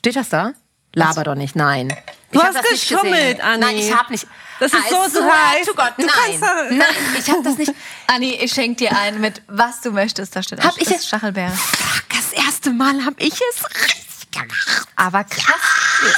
[0.00, 0.52] Steht das da?
[0.94, 1.94] Laber doch nicht, nein.
[2.32, 3.40] Du Ich hast geschummelt, gesehen.
[3.42, 3.60] Anni.
[3.60, 4.26] Nein, ich hab nicht.
[4.58, 5.68] Das ist I so swear dreist.
[5.68, 6.40] to Gott, Du nein.
[6.40, 6.86] doch- Nein,
[7.18, 7.72] ich hab das nicht.
[8.06, 10.34] Anni, ich schenk dir ein mit was du möchtest.
[10.34, 11.50] Da steht Hab auch ich das es- Stachelbeere.
[11.50, 14.86] Fuck, das erste Mal hab ich es richtig gemacht.
[14.96, 15.60] Aber krass.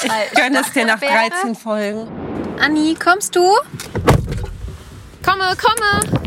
[0.04, 2.08] Ich gönne es dir nach 13 Folgen.
[2.60, 3.42] Anni, kommst du?
[5.24, 6.22] Komme, komme.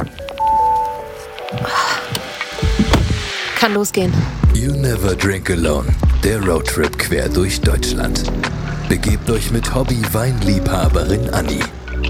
[3.57, 4.13] Kann losgehen.
[4.53, 5.93] You Never Drink Alone,
[6.25, 8.23] der Roadtrip quer durch Deutschland.
[8.89, 11.59] Begebt euch mit Hobby-Weinliebhaberin Anni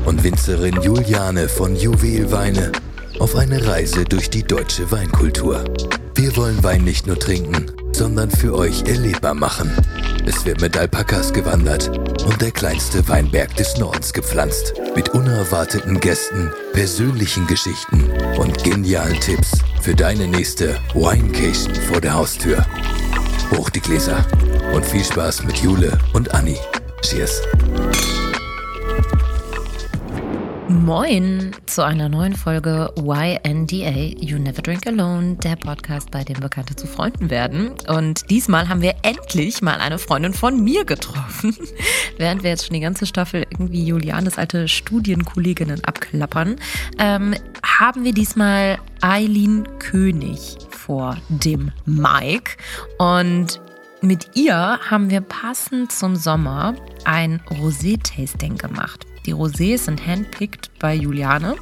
[0.05, 2.71] und Winzerin Juliane von Juwelweine
[3.19, 5.65] auf eine Reise durch die deutsche Weinkultur.
[6.15, 9.69] Wir wollen Wein nicht nur trinken, sondern für euch erlebbar machen.
[10.25, 11.89] Es wird mit Alpakas gewandert
[12.25, 14.75] und der kleinste Weinberg des Nordens gepflanzt.
[14.95, 22.65] Mit unerwarteten Gästen, persönlichen Geschichten und genialen Tipps für deine nächste Winecation vor der Haustür.
[23.51, 24.25] Hoch die Gläser
[24.73, 26.57] und viel Spaß mit Jule und Anni.
[27.01, 27.41] Cheers.
[30.67, 36.75] Moin zu einer neuen Folge YNDA, You Never Drink Alone, der Podcast, bei dem Bekannte
[36.75, 37.73] zu Freunden werden.
[37.87, 41.55] Und diesmal haben wir endlich mal eine Freundin von mir getroffen.
[42.17, 46.55] Während wir jetzt schon die ganze Staffel irgendwie Julianes alte Studienkolleginnen abklappern,
[46.97, 52.57] ähm, haben wir diesmal Eileen König vor dem Mike.
[52.97, 53.61] Und
[54.01, 59.05] mit ihr haben wir passend zum Sommer ein Rosé-Tasting gemacht.
[59.25, 61.55] Die Rosés sind handpicked bei Juliane.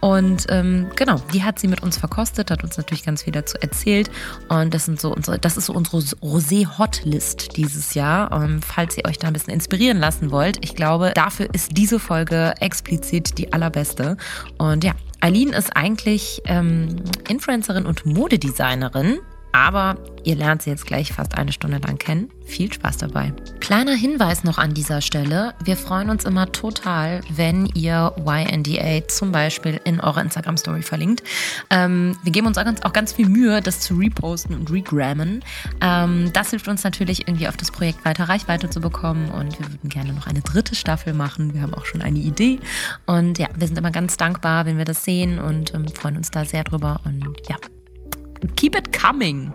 [0.00, 3.56] Und ähm, genau, die hat sie mit uns verkostet, hat uns natürlich ganz viel dazu
[3.58, 4.10] erzählt.
[4.48, 8.32] Und das sind so unsere, das ist so unsere Rosé-Hotlist dieses Jahr.
[8.32, 10.58] Ähm, falls ihr euch da ein bisschen inspirieren lassen wollt.
[10.64, 14.16] Ich glaube, dafür ist diese Folge explizit die allerbeste.
[14.58, 16.96] Und ja, Aline ist eigentlich ähm,
[17.28, 19.20] Influencerin und Modedesignerin.
[19.52, 22.30] Aber ihr lernt sie jetzt gleich fast eine Stunde lang kennen.
[22.44, 23.32] Viel Spaß dabei.
[23.60, 25.54] Kleiner Hinweis noch an dieser Stelle.
[25.62, 31.22] Wir freuen uns immer total, wenn ihr YNDA zum Beispiel in eurer Instagram-Story verlinkt.
[31.70, 35.44] Ähm, wir geben uns auch ganz, auch ganz viel Mühe, das zu reposten und regrammen.
[35.80, 39.30] Ähm, das hilft uns natürlich irgendwie auf das Projekt weiter Reichweite zu bekommen.
[39.30, 41.52] Und wir würden gerne noch eine dritte Staffel machen.
[41.54, 42.58] Wir haben auch schon eine Idee.
[43.06, 46.30] Und ja, wir sind immer ganz dankbar, wenn wir das sehen und ähm, freuen uns
[46.30, 47.00] da sehr drüber.
[47.04, 47.56] Und ja,
[48.56, 49.52] Keep it coming.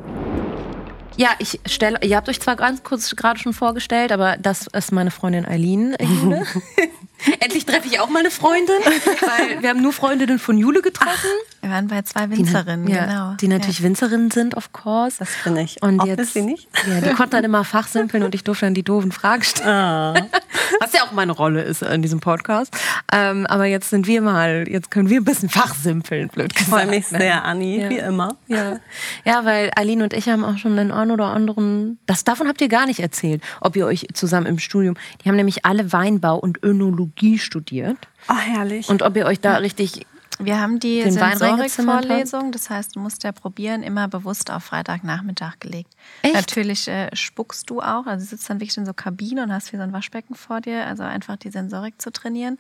[1.18, 4.92] Ja, ich stelle, ihr habt euch zwar ganz kurz gerade schon vorgestellt, aber das ist
[4.92, 5.96] meine Freundin Eileen.
[6.00, 6.46] Jule.
[7.40, 11.30] Endlich treffe ich auch meine Freundin, weil wir haben nur Freundinnen von Jule getroffen.
[11.62, 13.34] Wir waren bei zwei Winzerinnen, ja, genau.
[13.42, 15.18] Die natürlich Winzerinnen sind, of course.
[15.20, 15.82] Das bin ich.
[15.82, 16.68] Und Ob jetzt, ist sie nicht?
[16.88, 19.68] Ja, die konnten dann immer fachsimpeln und ich durfte dann die doofen Fragen stellen.
[19.70, 20.14] Ah.
[20.80, 22.76] Was ja auch meine Rolle ist in diesem Podcast.
[23.12, 26.84] Ähm, aber jetzt sind wir mal, jetzt können wir ein bisschen fachsimpeln, blöd Ich gesagt.
[26.84, 27.20] freue mich ne?
[27.20, 27.90] sehr, Anni, Ja.
[27.90, 28.36] wie immer.
[28.48, 28.80] Ja.
[29.26, 31.98] ja, weil Aline und ich haben auch schon den einen oder anderen.
[32.06, 34.96] Das davon habt ihr gar nicht erzählt, ob ihr euch zusammen im Studium.
[35.24, 37.98] Die haben nämlich alle Weinbau und Önologie studiert.
[38.30, 38.90] Oh, herrlich.
[38.90, 40.06] Und ob ihr euch da richtig.
[40.40, 45.90] Wir haben die Sensorik-Vorlesung, das heißt, du musst ja probieren, immer bewusst auf Freitagnachmittag gelegt.
[46.22, 46.36] Echt?
[46.36, 49.74] Natürlich äh, spuckst du auch, also du sitzt dann wirklich in so Kabinen und hast
[49.74, 52.60] wie so ein Waschbecken vor dir, also einfach die Sensorik zu trainieren.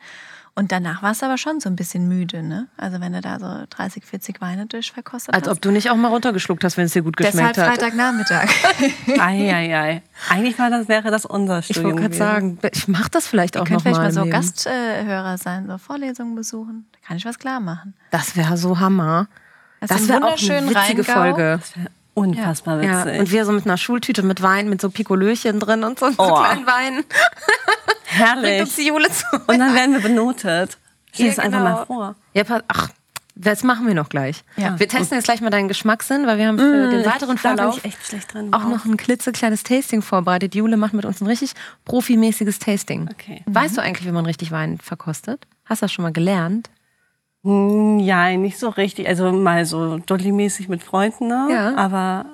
[0.57, 2.68] Und danach warst du aber schon so ein bisschen müde, ne?
[2.78, 5.53] Also wenn du da so 30, 40 Weine durchverkostet Als hast.
[5.57, 7.78] ob du nicht auch mal runtergeschluckt hast, wenn es dir gut Deshalb geschmeckt hat.
[7.78, 8.50] Freitagnachmittag.
[9.19, 10.01] Eieiei.
[10.29, 11.85] Eigentlich war das, wäre das unser Ich Studium.
[11.94, 14.25] wollte gerade sagen, ich mache das vielleicht auch Könnt noch vielleicht mal.
[14.25, 14.25] mal so.
[14.25, 16.88] Gasthörer sein, so Vorlesungen besuchen.
[16.91, 17.94] Da kann ich was klar machen.
[18.09, 19.28] Das wäre so Hammer.
[19.79, 21.03] Das Das wäre auch eine witzige Rheingau.
[21.13, 21.59] Folge.
[22.16, 23.19] Unfassbar Ja, witzig.
[23.19, 26.16] und wir so mit einer Schultüte mit Wein, mit so Pikolöchen drin und so, so
[26.18, 26.34] Oh.
[26.63, 27.03] kleinen
[28.19, 28.33] Wein.
[28.33, 28.61] Bringt herrlich.
[28.61, 29.25] uns die Jule zu.
[29.47, 30.78] Und dann werden wir benotet.
[31.13, 31.72] Stell Ja, es einfach genau.
[31.72, 32.16] mal vor.
[32.33, 32.89] Ja, pass, ach,
[33.35, 34.44] das machen wir noch gleich.
[34.55, 34.79] Ja.
[34.79, 37.85] Wir testen jetzt gleich mal deinen Geschmackssinn, weil wir haben für den weiteren Verlauf ich
[37.85, 38.51] echt schlecht drin.
[38.53, 40.56] auch noch ein klitzekleines Tasting vorbereitet.
[40.56, 41.53] Jule macht mit uns ein richtig
[41.85, 43.09] profimäßiges Tasting.
[43.11, 43.44] Okay.
[43.45, 45.45] Weißt du eigentlich, wie man richtig Wein verkostet?
[45.66, 46.69] Hast du das schon mal gelernt?
[47.44, 49.07] Hm, Ja, nicht so richtig.
[49.07, 51.47] Also mal so Dolly-mäßig mit Freunden, ne?
[51.51, 51.75] Ja.
[51.75, 52.25] Aber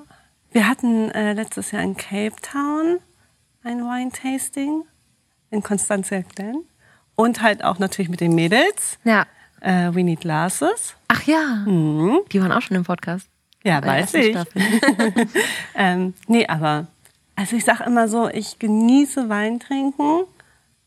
[0.51, 2.99] wir hatten äh, letztes Jahr in Cape Town
[3.63, 4.83] ein Wine-Tasting
[5.53, 6.63] in Constantia Glen.
[7.15, 8.97] Und halt auch natürlich mit den Mädels.
[9.03, 9.25] Ja.
[9.61, 10.95] Äh, We Need Glasses.
[11.07, 12.19] Ach ja, Mhm.
[12.31, 13.27] die waren auch schon im Podcast.
[13.63, 14.35] Ja, Bei weiß ich.
[15.75, 16.87] Ähm, nee, aber
[17.35, 20.23] also ich sage immer so, ich genieße Wein trinken,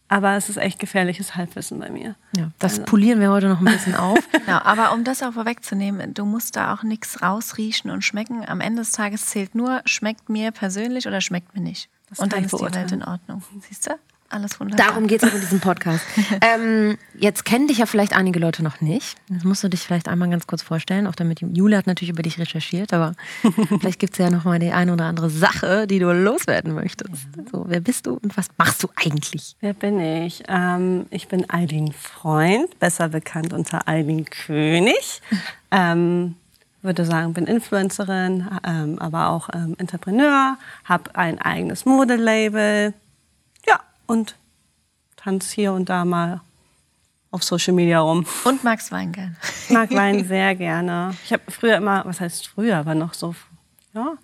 [0.09, 2.15] aber es ist echt gefährliches Halbwissen bei mir.
[2.37, 4.19] Ja, das polieren wir heute noch ein bisschen auf.
[4.47, 8.45] Genau, aber um das auch vorwegzunehmen, du musst da auch nichts rausriechen und schmecken.
[8.47, 11.89] Am Ende des Tages zählt nur, schmeckt mir persönlich oder schmeckt mir nicht.
[12.09, 13.43] Das und dann ist die Welt in Ordnung.
[13.69, 13.95] Siehst du?
[14.29, 14.87] Alles wunderbar.
[14.87, 16.05] Darum geht es auch in diesem Podcast.
[16.41, 19.17] ähm, jetzt kennen dich ja vielleicht einige Leute noch nicht.
[19.29, 22.23] Das musst du dich vielleicht einmal ganz kurz vorstellen, auch damit Julia hat natürlich über
[22.23, 23.15] dich recherchiert, aber
[23.79, 27.27] vielleicht gibt es ja noch mal die eine oder andere Sache, die du loswerden möchtest.
[27.53, 29.57] So, wer bist du und was machst du eigentlich?
[29.61, 30.43] Wer bin ich?
[30.49, 35.23] Ähm, ich bin Eileen Freund, besser bekannt unter Eileen König.
[35.73, 36.37] Ähm,
[36.81, 43.06] würde sagen, bin Influencerin, ähm, aber auch ähm, Entrepreneur, habe ein eigenes Modelabel, ja,
[44.07, 44.37] und
[45.17, 46.41] tanze hier und da mal
[47.31, 48.25] auf Social Media rum.
[48.45, 49.37] Und magst Wein gern.
[49.43, 51.15] Ich mag Wein sehr gerne.
[51.25, 53.35] Ich habe früher immer, was heißt früher, aber noch so,
[53.93, 54.17] ja,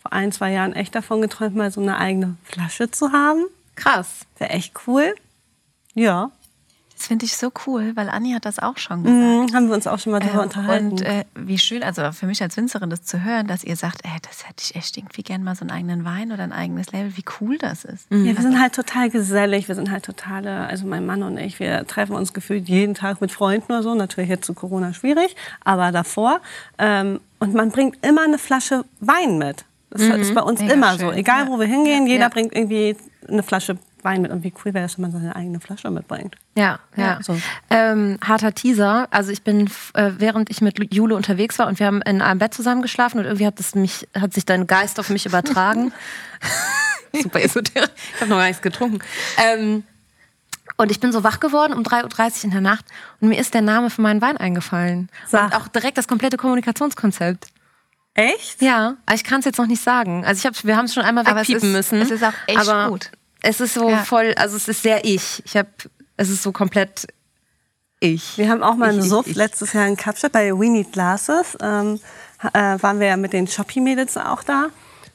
[0.00, 3.46] vor ein, zwei Jahren echt davon geträumt, mal so eine eigene Flasche zu haben.
[3.74, 4.26] Krass.
[4.38, 5.14] Wäre echt cool.
[5.94, 6.30] Ja.
[6.96, 9.18] Das finde ich so cool, weil Anni hat das auch schon gesagt.
[9.50, 10.90] Mhm, haben wir uns auch schon mal darüber Ähm, unterhalten.
[10.92, 14.04] Und äh, wie schön, also für mich als Winzerin das zu hören, dass ihr sagt,
[14.04, 16.92] ey, das hätte ich echt irgendwie gern mal so einen eigenen Wein oder ein eigenes
[16.92, 18.06] Label, wie cool das ist.
[18.10, 21.58] Ja, wir sind halt total gesellig, wir sind halt totale, also mein Mann und ich,
[21.58, 23.94] wir treffen uns gefühlt jeden Tag mit Freunden oder so.
[23.94, 25.34] Natürlich jetzt zu Corona schwierig,
[25.64, 26.40] aber davor.
[26.78, 29.64] Ähm, und man bringt immer eine Flasche Wein mit.
[29.90, 31.08] Das ist bei uns Mega immer so.
[31.10, 31.50] schön, Egal ja.
[31.50, 32.28] wo wir hingehen, jeder Ja.
[32.30, 32.96] bringt irgendwie
[33.28, 34.30] eine Flasche Wein mit.
[34.30, 36.36] Und wie cool wäre es, wenn man seine eigene Flasche mitbringt.
[36.54, 37.04] Ja, ja.
[37.04, 37.36] Ja, so.
[37.70, 39.08] Ähm, harter Teaser.
[39.10, 42.38] Also ich bin, äh, während ich mit Jule unterwegs war und wir haben in einem
[42.38, 45.92] Bett zusammen geschlafen und irgendwie hat, es mich, hat sich dein Geist auf mich übertragen.
[47.12, 47.90] Super esoterisch.
[48.14, 48.98] Ich habe noch gar nichts getrunken.
[49.36, 49.84] Ähm,
[50.78, 52.84] und ich bin so wach geworden um 3.30 Uhr in der Nacht
[53.20, 55.10] und mir ist der Name für meinen Wein eingefallen.
[55.26, 55.46] Sag.
[55.52, 57.46] Und auch direkt das komplette Kommunikationskonzept.
[58.14, 58.60] Echt?
[58.62, 60.24] Ja, ich kann es jetzt noch nicht sagen.
[60.24, 62.02] Also ich hab, wir haben es schon einmal Aber es wegpiepen ist- müssen.
[62.02, 63.10] es ist auch echt aber gut.
[63.42, 63.98] Es ist so Ja.
[64.04, 65.42] voll, also es ist sehr ich.
[65.44, 65.68] Ich habe,
[66.16, 67.06] es ist so komplett
[68.00, 68.36] ich.
[68.38, 71.56] Wir haben auch mal Ich, einen Suff letztes Jahr in Kapstadt bei We Need Glasses.
[71.60, 72.00] Ähm,
[72.52, 74.66] äh, waren wir ja mit den Shopee-Mädels auch da.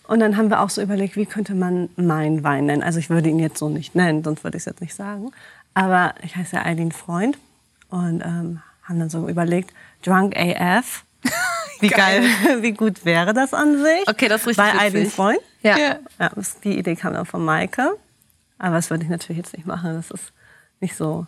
[0.08, 2.82] Und dann haben wir auch so überlegt, wie könnte man meinen Wein nennen.
[2.84, 5.32] Also ich würde ihn jetzt so nicht nennen, sonst würde ich es jetzt nicht sagen.
[5.74, 7.38] Aber ich heiße ja Eileen Freund
[7.90, 11.04] und ähm, haben dann so überlegt, Drunk AF.
[11.82, 12.24] Wie geil.
[12.62, 14.08] wie gut wäre das an sich?
[14.08, 15.12] Okay, das ist richtig Bei Eileen.
[15.12, 15.40] Freund.
[15.62, 15.78] Ja.
[15.78, 15.96] Ja.
[16.20, 16.32] Ja,
[16.64, 17.98] die Idee kam dann von Maike.
[18.60, 19.94] Aber das würde ich natürlich jetzt nicht machen.
[19.96, 20.34] Das ist
[20.80, 21.26] nicht so,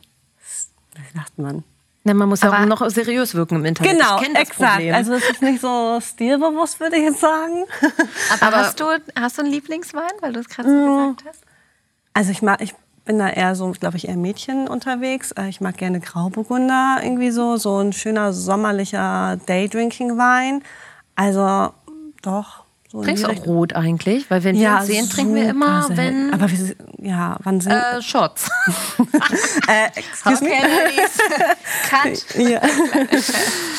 [0.95, 1.63] wie sagt man?
[2.05, 3.91] Na, man muss ja auch noch seriös wirken im Internet.
[3.91, 4.71] Genau, ich kenn das exakt.
[4.75, 4.95] Problem.
[4.95, 7.65] Also es ist nicht so stilbewusst, würde ich jetzt sagen.
[8.39, 8.85] Aber, Aber- hast, du,
[9.19, 10.75] hast du einen Lieblingswein, weil du es gerade so
[11.07, 11.43] gesagt hast?
[12.13, 12.73] Also ich mag, ich
[13.05, 15.31] bin da eher so, glaube ich, eher Mädchen unterwegs.
[15.33, 20.63] Äh, Ich mag gerne Grauburgunder, irgendwie so, so ein schöner sommerlicher Daydrinking-Wein.
[21.15, 21.73] Also
[22.21, 22.58] doch.
[22.91, 24.31] So in Trinkst du auch rot eigentlich?
[24.31, 25.97] Weil wenn wir uns sehen, trinken wir immer, selten.
[25.97, 26.33] wenn...
[26.33, 27.71] Aber wir, ja, wann sind...
[27.71, 28.49] äh, Shots.
[29.67, 30.51] äh, excuse me?
[31.87, 32.25] Cut.
[32.49, 32.61] Ja.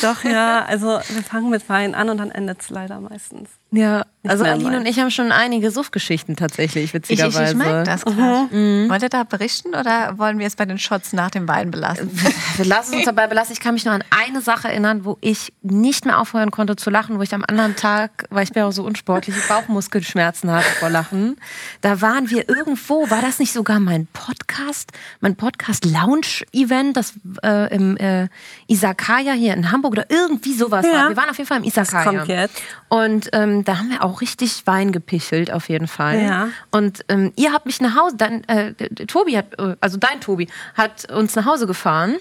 [0.01, 0.63] Doch, ja.
[0.65, 3.49] Also wir fangen mit Wein an und dann endet es leider meistens.
[3.73, 7.53] Ja, also Aline und ich haben schon einige Suffgeschichten tatsächlich, Ich, ich, witzigerweise.
[7.53, 8.89] ich mag das gerade.
[8.89, 12.11] Wollt ihr da berichten oder wollen wir es bei den Shots nach dem Wein belassen?
[12.57, 13.53] Wir lassen uns dabei belassen.
[13.53, 16.89] Ich kann mich nur an eine Sache erinnern, wo ich nicht mehr aufhören konnte zu
[16.89, 20.89] lachen, wo ich am anderen Tag, weil ich bin auch so unsportlich, Bauchmuskelschmerzen hatte vor
[20.89, 21.37] Lachen.
[21.79, 24.91] Da waren wir irgendwo, war das nicht sogar mein Podcast,
[25.21, 27.13] mein Podcast-Lounge-Event, das
[27.43, 28.27] äh, im äh,
[28.67, 30.93] Isakaya hier in Hamburg oder irgendwie sowas Ja.
[30.93, 31.09] war.
[31.09, 32.03] Wir waren auf jeden Fall im Isakaya.
[32.19, 32.61] kommt jetzt.
[32.89, 36.21] Und ähm, da haben wir auch richtig Wein gepichelt, auf jeden Fall.
[36.21, 36.49] Ja.
[36.71, 38.73] Und ähm, ihr habt mich nach Hause, dann, äh,
[39.05, 42.17] Tobi hat, äh, also dein Tobi, hat uns nach Hause gefahren.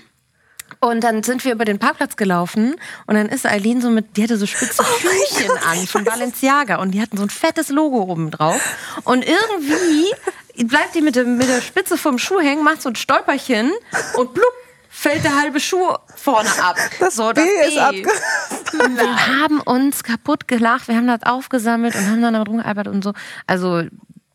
[0.79, 2.77] Und dann sind wir über den Parkplatz gelaufen
[3.07, 6.93] und dann ist Eileen so mit, die hatte so spitze Schüchen an von Balenciaga und
[6.93, 8.61] die hatten so ein fettes Logo oben drauf.
[9.05, 12.97] Und irgendwie bleibt die mit, dem, mit der Spitze vom Schuh hängen, macht so ein
[12.97, 13.73] Stolperchen
[14.17, 14.53] und blub,
[14.91, 16.77] fällt der halbe Schuh vorne ab.
[16.99, 18.09] Das so, B ist abge-
[18.85, 22.89] Und wir haben uns kaputt gelacht, wir haben das aufgesammelt und haben dann damit rumgealbert
[22.89, 23.13] und so.
[23.47, 23.85] Also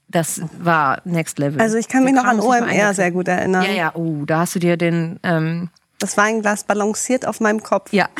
[0.07, 1.59] das war Next Level.
[1.62, 3.63] Also ich kann mich Wir noch an OMR sehr gut erinnern.
[3.63, 5.69] Ja, ja, oh, da hast du dir den, ähm,
[6.00, 7.91] Das Weinglas balanciert auf meinem Kopf.
[7.91, 8.07] ja,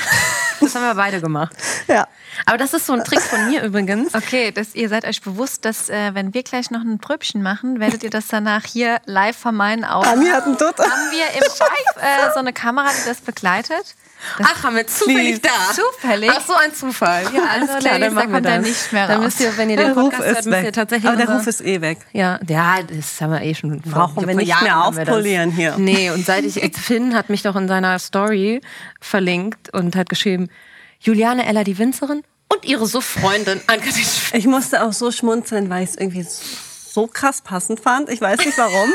[0.62, 1.56] das haben wir beide gemacht.
[1.88, 2.08] Ja.
[2.46, 4.14] Aber das ist so ein Trick von mir übrigens.
[4.14, 7.80] Okay, das, ihr seid euch bewusst, dass äh, wenn wir gleich noch ein Pröbchen machen,
[7.80, 10.08] werdet ihr das danach hier live vor meinen Augen.
[10.08, 10.78] Anni hat einen Dutt.
[10.80, 11.42] Haben wir im
[11.96, 13.96] Live äh, so eine Kamera, die das begleitet?
[14.42, 15.42] Ach, haben wir zufällig Please.
[15.42, 15.74] da.
[15.74, 16.32] Zufällig?
[16.34, 17.24] Ach, so ein Zufall.
[17.34, 18.68] Ja, alles Also, klar, Ladies, dann machen da wir kommt er das.
[18.68, 19.26] nicht mehr Dann raus.
[19.26, 20.74] müsst ihr, wenn ihr Der den Ruf Podcast hört, ist müsst ihr weg.
[20.74, 22.00] tatsächlich Aber der Ruf ist eh weg.
[22.14, 23.80] Ja, ja, das haben wir eh schon.
[23.82, 25.10] Brauchen wir nicht Jahren mehr wir das.
[25.16, 25.76] aufpolieren hier.
[25.78, 28.62] Nee, und seit ich, Finn hat mich doch in seiner Story
[29.00, 30.50] verlinkt und hat geschrieben,
[31.00, 34.40] Juliane Eller, die Winzerin und ihre Suff-Freundin Ann-Kathrin Schmidt.
[34.40, 38.10] Ich musste auch so schmunzeln, weil ich es irgendwie so krass passend fand.
[38.10, 38.94] Ich weiß nicht warum.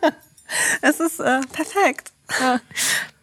[0.82, 2.12] es ist äh, perfekt.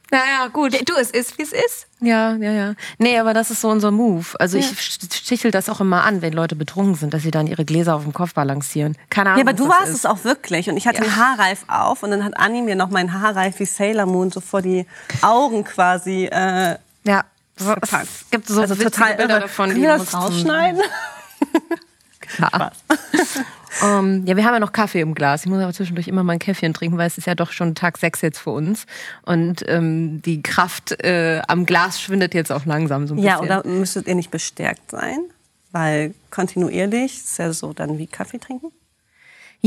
[0.09, 0.73] Naja, gut.
[0.89, 1.87] Du, es ist, wie es ist.
[1.99, 2.73] Ja, ja, ja.
[2.97, 4.25] Nee, aber das ist so unser Move.
[4.39, 7.65] Also ich stichel das auch immer an, wenn Leute betrunken sind, dass sie dann ihre
[7.65, 8.95] Gläser auf dem Kopf balancieren.
[9.09, 9.45] Keine Ahnung.
[9.45, 9.95] Ja, aber du warst ist.
[9.95, 10.69] es auch wirklich.
[10.69, 13.65] Und ich hatte den Haarreif auf und dann hat Anni mir noch meinen Haarreif wie
[13.65, 14.85] Sailor Moon so vor die
[15.21, 17.25] Augen quasi äh, Ja.
[17.59, 19.41] Es gibt so also total Bilder irre.
[19.41, 20.81] davon, Können die wir musst das du- rausschneiden?
[22.19, 22.71] Klar.
[23.83, 25.43] Ähm, ja, wir haben ja noch Kaffee im Glas.
[25.45, 27.75] Ich muss aber zwischendurch immer mal ein Käffchen trinken, weil es ist ja doch schon
[27.75, 28.87] Tag sechs jetzt für uns.
[29.21, 33.57] Und ähm, die Kraft äh, am Glas schwindet jetzt auch langsam so ein Ja, bisschen.
[33.59, 35.19] oder müsstet ihr nicht bestärkt sein?
[35.73, 38.71] Weil kontinuierlich ist ja so dann wie Kaffee trinken.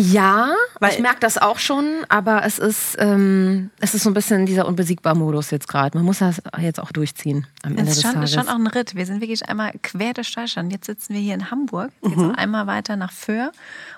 [0.01, 4.15] Ja, Weil- ich merke das auch schon, aber es ist, ähm, es ist so ein
[4.15, 5.97] bisschen dieser unbesiegbar Modus jetzt gerade.
[5.99, 8.31] Man muss das jetzt auch durchziehen am Ende Es des ist schon, Tages.
[8.31, 8.95] ist schon auch ein Ritt.
[8.95, 10.73] Wir sind wirklich einmal quer durch Deutschland.
[10.73, 13.53] Jetzt sitzen wir hier in Hamburg, jetzt noch einmal weiter nach Föhr.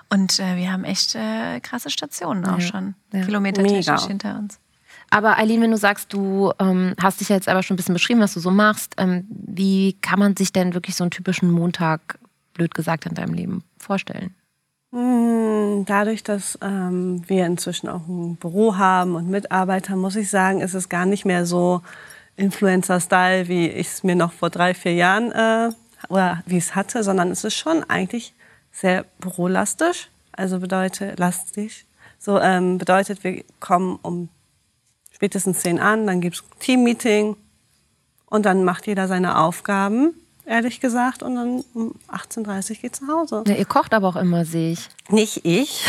[0.09, 3.23] Und äh, wir haben echt äh, krasse Stationen auch schon, ja.
[3.23, 4.59] kilometertechnisch hinter uns.
[5.09, 7.93] Aber Eileen, wenn du sagst, du ähm, hast dich ja jetzt aber schon ein bisschen
[7.93, 11.51] beschrieben, was du so machst, ähm, wie kann man sich denn wirklich so einen typischen
[11.51, 12.17] Montag,
[12.55, 14.33] blöd gesagt, in deinem Leben vorstellen?
[14.93, 20.61] Hm, Dadurch, dass ähm, wir inzwischen auch ein Büro haben und Mitarbeiter, muss ich sagen,
[20.61, 21.81] ist es gar nicht mehr so
[22.35, 25.71] Influencer-Style, wie ich es mir noch vor drei, vier Jahren äh,
[26.09, 28.33] oder wie es hatte, sondern es ist schon eigentlich
[28.71, 30.09] sehr bürolastisch.
[30.31, 31.85] Also bedeutet lastig.
[32.19, 34.29] So ähm, bedeutet, wir kommen um
[35.11, 37.35] spätestens 10 an, dann gibt es Team-Meeting
[38.27, 40.13] und dann macht jeder seine Aufgaben,
[40.45, 43.43] ehrlich gesagt, und dann um 18.30 Uhr geht nach Hause.
[43.47, 44.89] Ja, ihr kocht aber auch immer, sehe ich.
[45.09, 45.85] Nicht ich.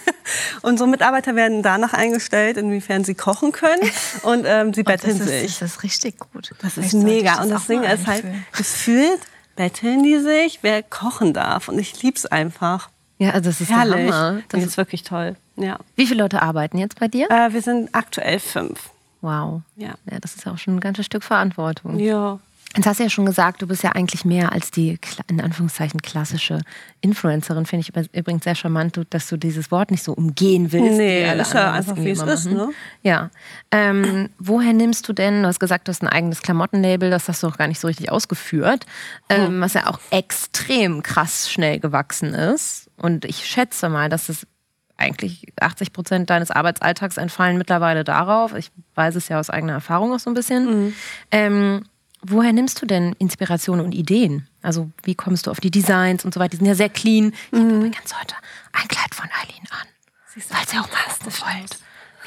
[0.62, 3.90] Unsere Mitarbeiter werden danach eingestellt, inwiefern sie kochen können
[4.22, 5.58] und ähm, sie betteln das ist, sich.
[5.58, 6.52] Das ist richtig gut.
[6.60, 7.36] Das Vielleicht ist mega.
[7.36, 9.20] das und das Ding ist halt, gefühlt
[9.56, 11.68] betteln die sich, wer kochen darf.
[11.68, 12.90] Und ich lieb's einfach.
[13.18, 14.06] Ja, also das ist Herrlich.
[14.06, 14.42] der Hammer.
[14.48, 15.36] Das ist wirklich toll.
[15.56, 15.78] Ja.
[15.96, 17.28] Wie viele Leute arbeiten jetzt bei dir?
[17.30, 18.90] Äh, wir sind aktuell fünf.
[19.20, 19.62] Wow.
[19.76, 19.94] Ja.
[20.10, 21.98] Ja, das ist auch schon ein ganzes Stück Verantwortung.
[21.98, 22.38] Ja.
[22.76, 26.02] Jetzt hast du ja schon gesagt, du bist ja eigentlich mehr als die, in Anführungszeichen,
[26.02, 26.60] klassische
[27.00, 27.64] Influencerin.
[27.64, 30.98] Finde ich üb- übrigens sehr charmant, dass du dieses Wort nicht so umgehen willst.
[30.98, 32.68] Nee, ist ja einfach, wie es ist, ne?
[33.02, 33.30] Ja.
[33.72, 37.42] Ähm, woher nimmst du denn, du hast gesagt, du hast ein eigenes Klamottenlabel, das hast
[37.42, 38.84] du auch gar nicht so richtig ausgeführt,
[39.30, 42.90] ähm, was ja auch extrem krass schnell gewachsen ist.
[42.98, 44.46] Und ich schätze mal, dass es
[44.98, 48.54] eigentlich 80 Prozent deines Arbeitsalltags entfallen mittlerweile darauf.
[48.54, 50.94] Ich weiß es ja aus eigener Erfahrung auch so ein bisschen.
[51.30, 51.84] Ähm,
[52.22, 54.46] woher nimmst du denn Inspiration und Ideen?
[54.62, 56.50] Also wie kommst du auf die Designs und so weiter?
[56.50, 57.32] Die sind ja sehr clean.
[57.52, 58.34] Ich habe übrigens heute
[58.72, 59.86] ein Kleid von Eileen an.
[60.50, 61.78] Weil sie auch mal wollt.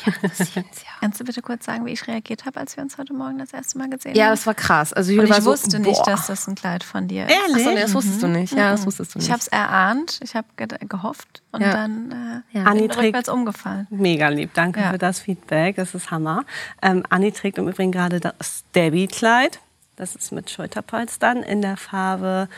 [0.06, 0.14] Ja,
[0.56, 0.64] ja.
[1.00, 3.54] Kannst du bitte kurz sagen, wie ich reagiert habe, als wir uns heute Morgen das
[3.54, 4.32] erste Mal gesehen Ja, haben?
[4.32, 4.92] das war krass.
[4.94, 7.32] Also Und Jule ich war so, wusste nicht, dass das ein Kleid von dir ist.
[7.32, 7.56] Ehrlich?
[7.68, 8.54] Achso, nee, das wusstest du nicht.
[8.54, 9.28] Ja, das wusstest du nicht.
[9.28, 11.72] Ich habe es erahnt, ich habe ge gehofft und Ja.
[11.74, 12.64] dann äh, Ja.
[12.64, 13.88] bin Anni ich trägt- rückwärts umgefallen.
[13.92, 14.52] Mega lieb.
[14.56, 14.92] Danke Ja.
[14.92, 15.76] für das Feedback.
[15.76, 16.44] Das ist Hammer.
[16.82, 19.60] Ähm, Anni trägt im Übrigen gerade das Debbie-Kleid.
[20.02, 22.50] Das ist mit Schulterpolstern in der Farbe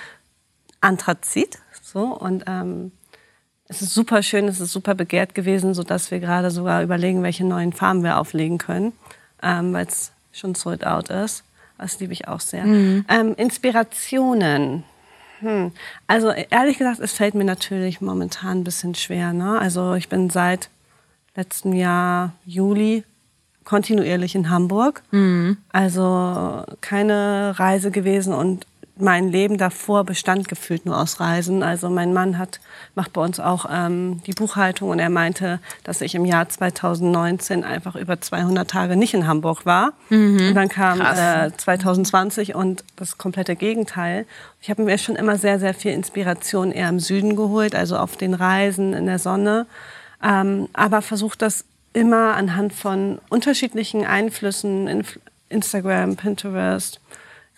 [0.79, 1.59] Anthrazit.
[1.81, 2.93] So, und ähm,
[3.67, 7.43] es ist super schön, es ist super begehrt gewesen, sodass wir gerade sogar überlegen, welche
[7.43, 8.93] neuen Farben wir auflegen können,
[9.41, 11.43] ähm, weil es schon sold out ist.
[11.77, 12.63] Das liebe ich auch sehr.
[13.09, 14.85] Ähm, Inspirationen.
[15.39, 15.73] Hm.
[16.07, 19.33] Also ehrlich gesagt, es fällt mir natürlich momentan ein bisschen schwer.
[19.33, 19.59] Ne?
[19.59, 20.69] Also ich bin seit
[21.35, 23.03] letztem Jahr Juli
[23.63, 25.03] kontinuierlich in Hamburg.
[25.71, 28.65] Also keine Reise gewesen und
[28.95, 31.63] mein Leben davor bestand gefühlt nur aus Reisen.
[31.63, 32.59] Also mein Mann hat,
[32.93, 37.63] macht bei uns auch ähm, die Buchhaltung und er meinte, dass ich im Jahr 2019
[37.63, 39.93] einfach über 200 Tage nicht in Hamburg war.
[40.49, 44.25] Und dann kam äh, 2020 und das komplette Gegenteil.
[44.61, 48.15] Ich habe mir schon immer sehr, sehr viel Inspiration eher im Süden geholt, also auf
[48.15, 49.65] den Reisen in der Sonne.
[50.23, 55.19] Ähm, aber versucht das immer anhand von unterschiedlichen Einflüssen, Inf
[55.49, 56.99] Instagram, Pinterest,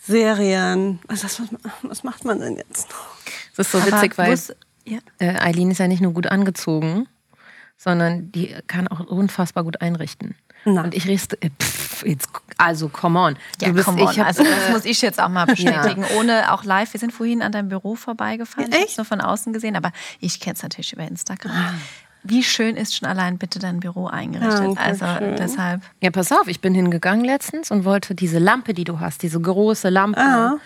[0.01, 0.99] Serien.
[1.07, 1.47] Also das, was,
[1.83, 3.07] was macht man denn jetzt noch?
[3.55, 4.53] Das ist so Aber witzig, weil wus-
[4.85, 4.99] ja.
[5.19, 7.07] äh, Eileen ist ja nicht nur gut angezogen,
[7.77, 10.35] sondern die kann auch unfassbar gut einrichten.
[10.65, 10.83] Na.
[10.83, 12.27] Und ich richte, äh, pff, jetzt,
[12.57, 13.37] also come on.
[13.61, 14.11] Ja, Du bist- come on.
[14.11, 16.91] ich hab, also das muss ich jetzt auch mal bestätigen, ohne auch live.
[16.93, 18.67] Wir sind vorhin an deinem Büro vorbeigefahren.
[18.69, 18.97] Ich habe es Echt?
[18.97, 21.79] nur von außen gesehen, aber ich kenne es natürlich über Instagram.
[22.27, 24.59] Wie schön ist schon allein bitte dein Büro eingerichtet.
[24.59, 25.35] Danke also schön.
[25.37, 25.81] deshalb.
[26.01, 29.39] Ja, pass auf, ich bin hingegangen letztens und wollte diese Lampe, die du hast, diese
[29.39, 30.19] große Lampe.
[30.21, 30.57] Ah.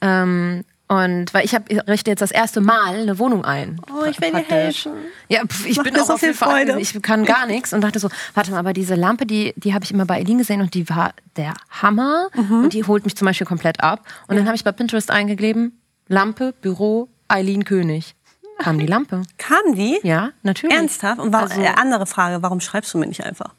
[0.00, 3.80] Ähm, und weil ich, hab, ich richte jetzt das erste Mal eine Wohnung ein.
[3.92, 4.92] Oh, ich will dir helfen.
[5.28, 6.80] Ja, pf, ich Macht bin auch so auf viel jeden Fall, Freude.
[6.80, 9.84] ich kann gar nichts und dachte so, warte mal, aber diese Lampe, die, die habe
[9.84, 12.64] ich immer bei Eileen gesehen und die war der Hammer Mhm.
[12.64, 14.06] und die holt mich zum Beispiel komplett ab.
[14.28, 18.14] Und dann habe ich bei Pinterest eingegeben, Lampe, Büro, Eileen König.
[18.58, 19.22] Kam die Lampe.
[19.38, 19.98] Kam die?
[20.02, 20.74] Ja, natürlich.
[20.76, 21.20] Ernsthaft?
[21.20, 23.50] Und war, Also- äh, andere Frage, warum schreibst du mir nicht einfach?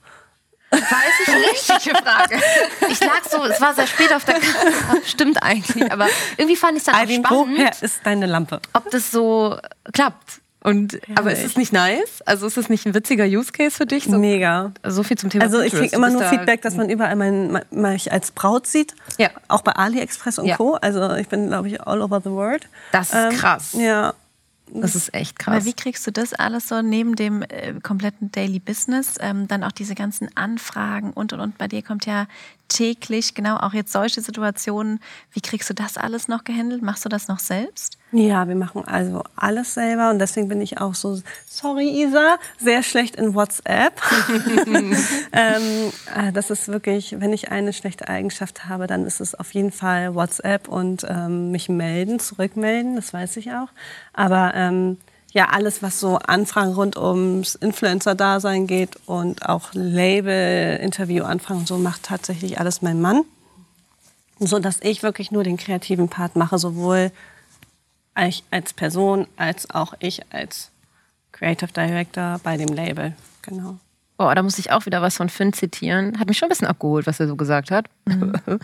[0.69, 0.81] Weiß
[1.21, 1.69] ich nicht.
[1.71, 2.41] Richtige Frage.
[2.89, 4.97] Ich lag so, es war sehr spät auf der Kamera.
[5.05, 8.59] Stimmt eigentlich, aber irgendwie fand ich es dann auch Eileen, spannend, woher ist deine Lampe?
[8.73, 9.57] ob das so
[9.93, 10.41] klappt.
[10.63, 12.21] Und, aber ist es nicht nice?
[12.25, 14.03] Also ist es nicht ein witziger Use Case für dich?
[14.05, 14.73] So, Mega.
[14.83, 17.61] so viel zum Thema Also ich kriege immer nur da- Feedback, dass man überall mein,
[17.71, 18.93] mich als Braut sieht.
[19.17, 19.29] Ja.
[19.47, 20.57] Auch bei AliExpress und Ja.
[20.57, 20.73] Co.
[20.73, 22.67] Also ich bin, glaube ich, all over the world.
[22.91, 23.69] Das ist krass.
[23.73, 24.13] Ja.
[24.73, 25.55] Das ist echt krass.
[25.55, 29.63] Aber wie kriegst du das alles so neben dem äh, kompletten Daily Business, ähm, dann
[29.63, 31.57] auch diese ganzen Anfragen und und und.
[31.57, 32.27] Bei dir kommt ja
[32.67, 34.99] täglich genau auch jetzt solche Situationen.
[35.31, 36.81] Wie kriegst du das alles noch gehandelt?
[36.81, 37.97] Machst du das noch selbst?
[38.11, 42.81] Ja, wir machen also alles selber und deswegen bin ich auch so, sorry Isa, sehr
[42.81, 44.01] schlecht in WhatsApp.
[44.65, 49.53] ähm, äh, das ist wirklich, wenn ich eine schlechte Eigenschaft habe, dann ist es auf
[49.53, 53.69] jeden Fall WhatsApp und ähm, mich melden, zurückmelden, das weiß ich auch.
[54.13, 54.97] Aber ähm,
[55.33, 61.77] ja, alles, was so Anfragen rund ums Influencer-Dasein geht und auch Label, Interview-Anfragen und so,
[61.77, 63.23] macht tatsächlich alles mein Mann.
[64.39, 67.11] So dass ich wirklich nur den kreativen Part mache, sowohl
[68.19, 70.71] ich als Person als auch ich als
[71.31, 73.13] Creative Director bei dem Label.
[73.41, 73.77] Genau.
[74.19, 76.19] Oh, da muss ich auch wieder was von Finn zitieren.
[76.19, 77.85] Hat mich schon ein bisschen abgeholt, was er so gesagt hat.
[78.07, 78.59] ähm,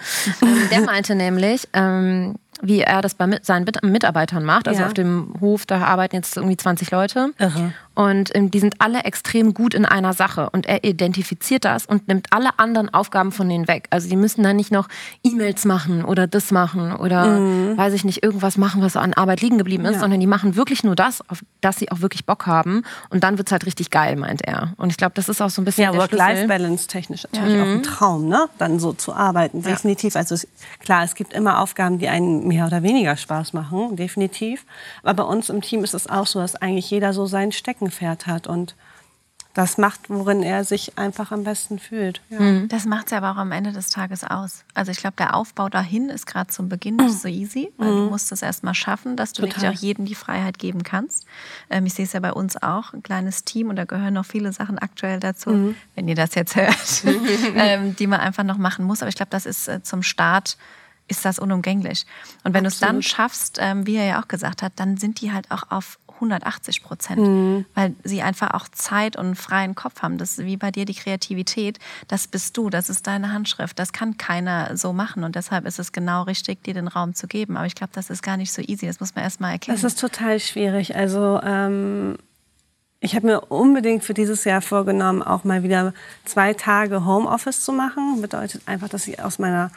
[0.72, 4.68] der meinte nämlich, ähm, wie er das bei seinen Mit- Mitarbeitern macht.
[4.68, 4.88] Also Ja.
[4.88, 7.32] auf dem Hof, da arbeiten jetzt irgendwie 20 Leute.
[7.38, 7.74] Irre.
[7.96, 10.50] Und ähm, die sind alle extrem gut in einer Sache.
[10.50, 13.86] Und er identifiziert das und nimmt alle anderen Aufgaben von denen weg.
[13.92, 14.88] Also die müssen dann nicht noch
[15.24, 17.38] E-Mails machen oder das machen oder
[17.78, 19.94] weiß ich nicht, irgendwas machen, was an Arbeit liegen geblieben ist, Mhm.
[19.96, 20.00] Ja.
[20.00, 22.82] sondern die machen wirklich nur das, auf das sie auch wirklich Bock haben.
[23.12, 24.74] Und dann wird's halt richtig geil, meint er.
[24.78, 25.94] Und ich glaube, das ist auch so ein bisschen Ja.
[25.96, 28.48] Work-Life-Balance technisch natürlich auch ein Traum, ne?
[28.58, 30.16] Dann so zu arbeiten, definitiv.
[30.16, 30.48] Also es,
[30.80, 34.66] klar, es gibt immer Aufgaben, die einen mehr oder weniger Spaß machen, definitiv.
[35.02, 38.28] Aber bei uns im Team ist es auch so, dass eigentlich jeder so sein Steckenpferd
[38.28, 38.76] hat und
[39.56, 42.22] das macht, worin er sich einfach am besten fühlt.
[42.30, 42.62] Ja.
[42.68, 44.66] Das macht es ja aber auch am Ende des Tages aus.
[44.74, 48.10] Also ich glaube, der Aufbau dahin ist gerade zum Beginn nicht so easy, weil du
[48.10, 51.28] musst es erstmal schaffen, dass du wirklich auch jedem die Freiheit geben kannst.
[51.70, 54.26] Ähm, ich sehe es ja bei uns auch, ein kleines Team und da gehören noch
[54.26, 57.04] viele Sachen aktuell dazu, wenn ihr das jetzt hört,
[57.56, 59.04] ähm, die man einfach noch machen muss.
[59.04, 60.58] Aber ich glaube, das ist äh, zum Start
[61.18, 62.06] ist das unumgänglich.
[62.44, 65.22] Und wenn du es dann schaffst, ähm, wie er ja auch gesagt hat, dann sind
[65.22, 70.02] die halt auch auf 180 Prozent, weil sie einfach auch Zeit und einen freien Kopf
[70.02, 70.18] haben.
[70.18, 71.80] Das ist wie bei dir die Kreativität.
[72.08, 73.78] Das bist du, das ist deine Handschrift.
[73.78, 77.28] Das kann keiner so machen und deshalb ist es genau richtig, dir den Raum zu
[77.28, 77.58] geben.
[77.58, 78.88] Aber ich glaube, das ist gar nicht so easy.
[78.88, 79.76] Das muss man erst mal erkennen.
[79.76, 80.96] Das ist total schwierig.
[80.96, 82.18] Also ähm,
[83.00, 87.74] ich habe mir unbedingt für dieses Jahr vorgenommen, auch mal wieder zwei Tage Homeoffice zu
[87.74, 88.22] machen.
[88.22, 89.72] Bedeutet einfach, dass ich aus meiner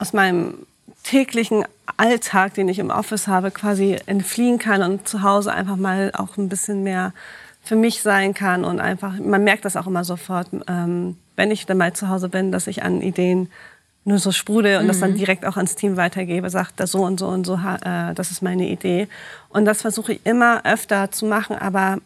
[0.00, 0.66] aus meinem
[1.04, 1.64] täglichen
[1.96, 6.36] Alltag, den ich im Office habe, quasi entfliehen kann und zu Hause einfach mal auch
[6.36, 7.12] ein bisschen mehr
[7.62, 11.66] für mich sein kann und einfach, man merkt das auch immer sofort, ähm, wenn ich
[11.66, 13.50] dann mal zu Hause bin, dass ich an Ideen
[14.04, 17.20] nur so sprudel und das dann direkt auch ans Team weitergebe, sagt, das so und
[17.20, 19.08] so und so, äh, das ist meine Idee.
[19.50, 21.98] Und das versuche ich immer öfter zu machen, aber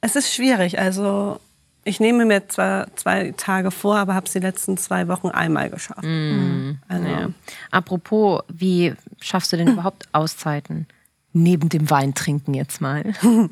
[0.00, 0.78] es ist schwierig.
[0.78, 1.38] Also
[1.84, 5.70] ich nehme mir zwar zwei Tage vor, aber habe es die letzten zwei Wochen einmal
[5.70, 6.04] geschafft.
[6.04, 7.28] Also, Ja.
[7.70, 10.86] Apropos, wie schaffst du denn überhaupt Auszeiten?
[11.32, 13.02] Neben dem Wein trinken jetzt mal.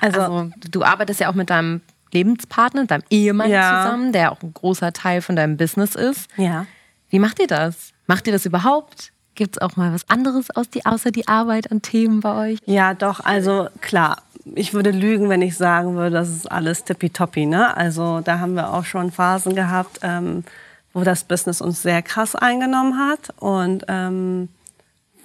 [0.00, 1.80] also, Also, du arbeitest ja auch mit deinem
[2.12, 3.82] Lebenspartner, deinem Ehemann Ja.
[3.84, 6.28] zusammen, der auch ein großer Teil von deinem Business ist.
[6.36, 6.66] ja.
[7.08, 7.92] Wie macht ihr das?
[8.08, 9.12] Macht ihr das überhaupt?
[9.36, 12.58] Gibt es auch mal was anderes aus die, außer die Arbeit an Themen bei euch?
[12.66, 14.22] Ja, doch, also klar.
[14.54, 17.46] Ich würde lügen, wenn ich sagen würde, das ist alles tippitoppi.
[17.46, 17.76] Ne?
[17.76, 20.44] Also da haben wir auch schon Phasen gehabt, ähm,
[20.92, 24.48] wo das Business uns sehr krass eingenommen hat und ähm,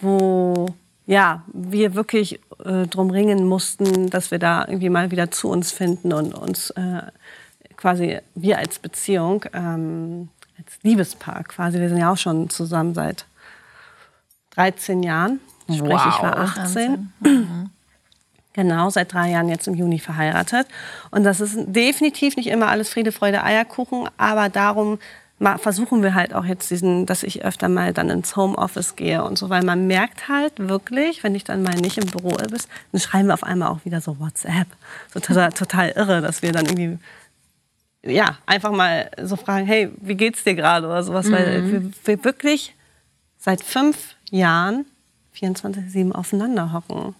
[0.01, 0.67] wo
[1.05, 5.71] ja, wir wirklich äh, drum ringen mussten, dass wir da irgendwie mal wieder zu uns
[5.71, 7.01] finden und uns äh,
[7.75, 13.25] quasi wir als Beziehung, ähm, als Liebespaar quasi, wir sind ja auch schon zusammen seit
[14.51, 15.39] 13 Jahren.
[15.65, 17.11] Sprich, ich war 18.
[18.53, 20.67] Genau, seit drei Jahren jetzt im Juni verheiratet.
[21.09, 24.99] Und das ist definitiv nicht immer alles Friede, Freude, Eierkuchen, aber darum
[25.57, 29.39] versuchen wir halt auch jetzt diesen, dass ich öfter mal dann ins Homeoffice gehe und
[29.39, 32.59] so, weil man merkt halt wirklich, wenn ich dann mal nicht im Büro bin,
[32.91, 34.67] dann schreiben wir auf einmal auch wieder so WhatsApp.
[35.11, 36.99] So total, total irre, dass wir dann irgendwie
[38.03, 42.23] ja, einfach mal so fragen, hey, wie geht's dir gerade oder sowas, weil wir, wir
[42.23, 42.75] wirklich
[43.37, 44.85] seit fünf Jahren
[45.35, 47.15] 24-7 aufeinander hocken.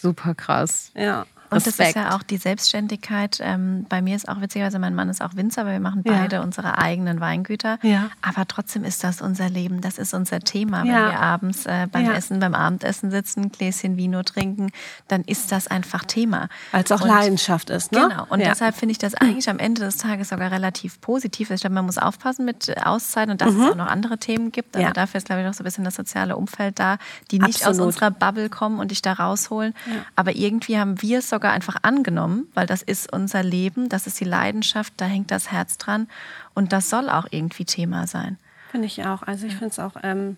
[0.00, 0.92] Super krass.
[0.94, 1.26] Ja.
[1.50, 3.38] Und das ist ja auch die Selbstständigkeit.
[3.42, 6.12] Ähm, bei mir ist auch witzigerweise, mein Mann ist auch Winzer, aber wir machen Ja.
[6.12, 7.78] beide unsere eigenen Weingüter.
[7.82, 8.10] Ja.
[8.22, 10.82] Aber trotzdem ist das unser Leben, das ist unser Thema.
[10.82, 11.10] Wenn Ja.
[11.10, 12.12] wir abends äh, beim Ja.
[12.12, 14.70] Essen, beim Abendessen sitzen, Gläschen Vino trinken,
[15.08, 16.48] dann ist das einfach Thema.
[16.72, 18.08] Weil es auch Und- Leidenschaft ist, ne?
[18.08, 18.26] Genau.
[18.28, 18.48] Und ja.
[18.50, 21.50] deshalb finde ich das eigentlich am Ende des Tages sogar relativ positiv.
[21.50, 24.52] Ich glaube, man muss aufpassen mit äh, Auszeiten und dass es auch noch andere Themen
[24.52, 24.76] gibt.
[24.76, 24.88] Aber Mhm.
[24.88, 24.92] Ja.
[24.92, 26.98] dafür ist, glaube ich, noch so ein bisschen das soziale Umfeld da,
[27.32, 27.86] die nicht aus Absolut.
[27.88, 29.74] unserer Bubble kommen und dich da rausholen.
[30.14, 34.20] Aber irgendwie haben wir es sogar einfach angenommen, weil das ist unser Leben, das ist
[34.20, 36.08] die Leidenschaft, da hängt das Herz dran.
[36.54, 38.38] Und das soll auch irgendwie Thema sein.
[38.70, 39.22] Finde ich auch.
[39.22, 40.36] Also ich finde es auch, ähm,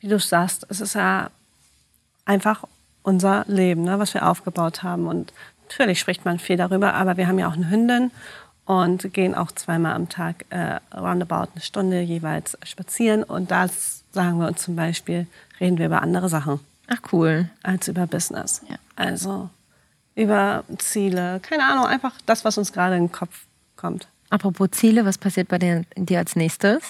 [0.00, 1.30] wie du sagst, es ist ja
[2.24, 2.64] einfach
[3.02, 5.06] unser Leben, ne, was wir aufgebaut haben.
[5.06, 5.32] Und
[5.68, 8.10] natürlich spricht man viel darüber, aber wir haben ja auch eine Hündin
[8.64, 13.22] und gehen auch zweimal am Tag äh, roundabout eine Stunde jeweils spazieren.
[13.22, 15.26] Und das sagen wir uns zum Beispiel,
[15.60, 17.48] reden wir über andere Sachen Ach cool.
[17.62, 18.62] als über Business.
[18.68, 18.76] Ja.
[18.96, 19.50] Also
[20.16, 23.44] über Ziele, keine Ahnung, einfach das, was uns gerade in den Kopf
[23.76, 24.08] kommt.
[24.30, 26.82] Apropos Ziele, was passiert bei dir, dir als nächstes?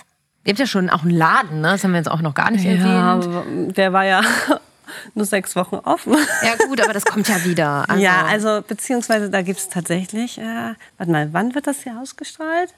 [0.45, 1.73] Ihr habt ja schon auch einen Laden, ne?
[1.73, 2.87] Das haben wir jetzt auch noch gar nicht erwähnt.
[2.87, 4.23] aber der war ja
[5.15, 6.15] nur sechs Wochen offen.
[6.43, 7.85] Ja gut, aber das kommt ja wieder.
[7.89, 11.99] Also, Ja, also beziehungsweise da gibt es tatsächlich, äh, warte mal, wann wird das hier
[12.01, 12.73] ausgestrahlt?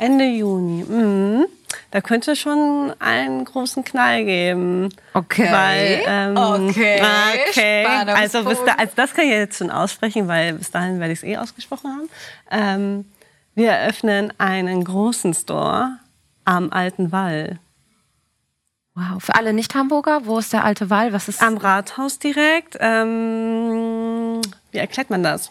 [0.00, 0.84] Ende Juni.
[0.84, 1.46] Mhm.
[1.92, 4.88] Da könnte schon einen großen Knall geben.
[5.14, 5.48] Okay.
[5.50, 6.36] Weil, ähm,
[6.68, 7.00] Okay.
[7.48, 7.84] okay.
[7.86, 11.24] Also, da, also das kann ich jetzt schon aussprechen, weil bis dahin werde ich es
[11.24, 12.08] eh ausgesprochen haben.
[12.50, 13.04] Ähm,
[13.54, 15.98] wir eröffnen einen großen Store
[16.44, 17.58] am Alten Wall.
[18.94, 19.22] wow.
[19.22, 21.12] Für alle Nicht-Hamburger, wo ist der alte Wall?
[21.12, 22.76] Was ist Am Rathaus direkt.
[22.80, 24.40] Ähm,
[24.72, 25.50] wie erklärt man das?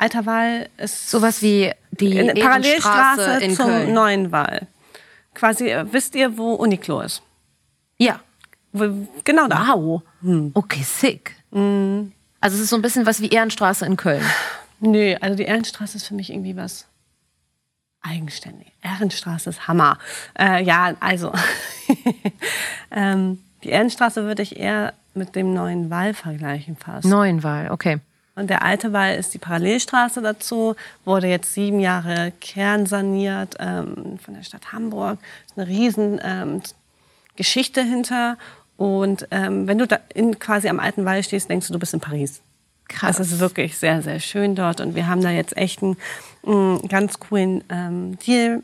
[0.00, 3.92] Alter Wall ist sowas wie die in Ehrenstraße Parallelstraße in zum Köln?
[3.92, 4.66] neuen Wall.
[5.34, 7.22] Quasi, äh, wisst ihr, wo Uniqlo ist?
[7.98, 8.20] Ja.
[8.72, 9.74] Genau da.
[9.76, 10.02] Wow.
[10.54, 11.36] Okay, sick.
[11.52, 14.24] Also es ist so ein bisschen was wie Ehrenstraße in Köln.
[14.80, 16.86] Nö, also die Ehrenstraße ist für mich irgendwie was
[18.00, 18.72] eigenständig.
[18.80, 19.98] Ehrenstraße ist Hammer.
[20.38, 21.32] Äh, ja, also
[22.90, 27.04] ähm, die Ehrenstraße würde ich eher mit dem neuen Wall vergleichen fast.
[27.04, 28.00] Neuen Wall, okay.
[28.40, 30.74] Und der alte Wall ist die Parallelstraße dazu,
[31.04, 35.18] wurde jetzt sieben Jahre kernsaniert ähm, von der Stadt Hamburg.
[35.46, 36.62] Ist eine riesen ähm,
[37.36, 38.38] Geschichte hinter.
[38.78, 41.92] Und ähm, wenn du da in, quasi am alten Wall stehst, denkst du, du bist
[41.92, 42.40] in Paris.
[42.88, 43.18] Krass.
[43.18, 44.80] Es ist wirklich sehr, sehr schön dort.
[44.80, 45.98] Und wir haben da jetzt echt einen,
[46.46, 48.62] einen ganz coolen ähm, Deal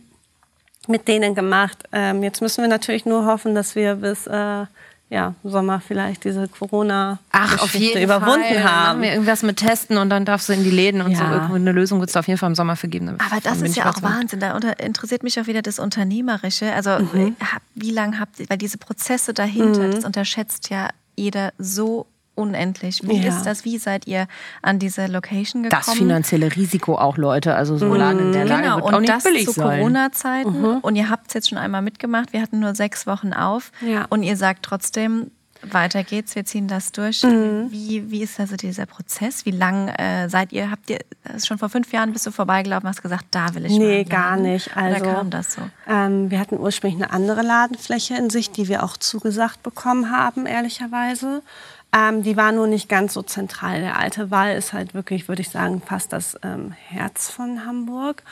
[0.88, 1.84] mit denen gemacht.
[1.92, 4.64] Ähm, jetzt müssen wir natürlich nur hoffen, dass wir bis äh,
[5.08, 8.54] ja, Sommer vielleicht diese corona Ach, auf jeden überwunden Fall.
[8.54, 9.02] Dann Machen haben.
[9.02, 11.22] wir irgendwas mit Testen und dann darfst du in die Läden und so.
[11.22, 11.32] Ja.
[11.34, 13.10] Irgendwo eine Lösung wird es auf jeden Fall im Sommer vergeben.
[13.10, 14.40] Aber das ist ja auch Wahnsinn.
[14.40, 16.72] Da interessiert mich auch wieder das Unternehmerische.
[16.72, 17.36] Also Mhm.
[17.38, 23.00] äh, wie lange habt ihr, weil diese Prozesse dahinter, das unterschätzt ja jeder so unendlich.
[23.02, 23.28] Wie Ja.
[23.28, 23.64] ist das?
[23.64, 24.28] Wie seid ihr
[24.62, 25.82] an diese Location gekommen?
[25.86, 27.54] Das finanzielle Risiko auch, Leute.
[27.56, 29.60] Also so ein Laden in der Lage Genau, wird und auch nicht das billig zu.
[29.60, 30.78] Corona-Zeiten.
[30.82, 32.32] Und ihr habt es jetzt schon einmal mitgemacht.
[32.32, 33.72] Wir hatten nur sechs Wochen auf.
[33.80, 34.06] Ja.
[34.10, 35.30] Und ihr sagt trotzdem,
[35.62, 37.22] weiter geht's, wir ziehen das durch.
[37.22, 37.68] Mhm.
[37.70, 39.46] Wie, wie ist also dieser Prozess?
[39.46, 40.70] Wie lang äh, seid ihr?
[40.70, 43.72] Habt ihr also schon vor fünf Jahren bist du vorbeigelaufen, hast gesagt, da will ich
[43.72, 44.76] Nee, gar nicht.
[44.76, 45.62] Also, Oder kam das so?
[45.88, 50.44] Ähm, wir hatten ursprünglich eine andere Ladenfläche in sich, die wir auch zugesagt bekommen haben,
[50.46, 51.42] ehrlicherweise.
[51.96, 53.80] Ähm, die war nur nicht ganz so zentral.
[53.80, 58.22] Der alte Wall ist halt wirklich, würde ich sagen, fast das ähm, Herz von Hamburg.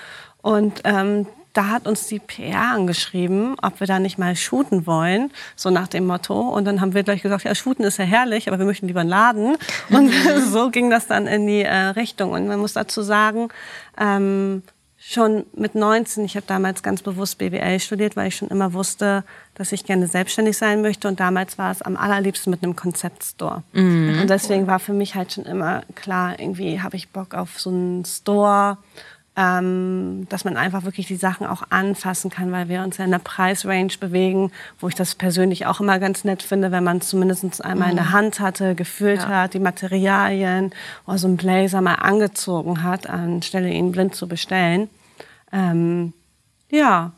[0.43, 5.31] Und ähm, da hat uns die PR angeschrieben, ob wir da nicht mal shooten wollen,
[5.57, 6.39] so nach dem Motto.
[6.41, 9.01] Und dann haben wir gleich gesagt, ja, shooten ist ja herrlich, aber wir möchten lieber
[9.01, 9.57] einen Laden.
[9.89, 10.13] Und
[10.51, 12.33] so ging das dann in die äh, Richtung.
[12.33, 13.49] Und man muss dazu sagen,
[13.99, 14.63] ähm,
[15.07, 19.23] schon mit 19, ich habe damals ganz bewusst BWL studiert, weil ich schon immer wusste,
[19.55, 21.09] dass ich gerne selbstständig sein möchte.
[21.09, 23.63] Und damals war es am allerliebsten mit einem Konzeptstore.
[23.75, 27.69] Und deswegen war für mich halt schon immer klar, irgendwie habe ich Bock auf so
[27.69, 28.79] einen Store,
[29.37, 33.13] ähm, dass man einfach wirklich die Sachen auch anfassen kann, weil wir uns ja in
[33.13, 37.09] einer Preisrange bewegen, wo ich das persönlich auch immer ganz nett finde, wenn man es
[37.09, 40.73] zumindest einmal in der Hand hatte, gefühlt hat, die Materialien
[41.07, 44.89] oder so einen Blazer mal angezogen hat, anstelle ihn blind zu bestellen.
[45.53, 46.13] Ähm,
[46.71, 47.13] ja,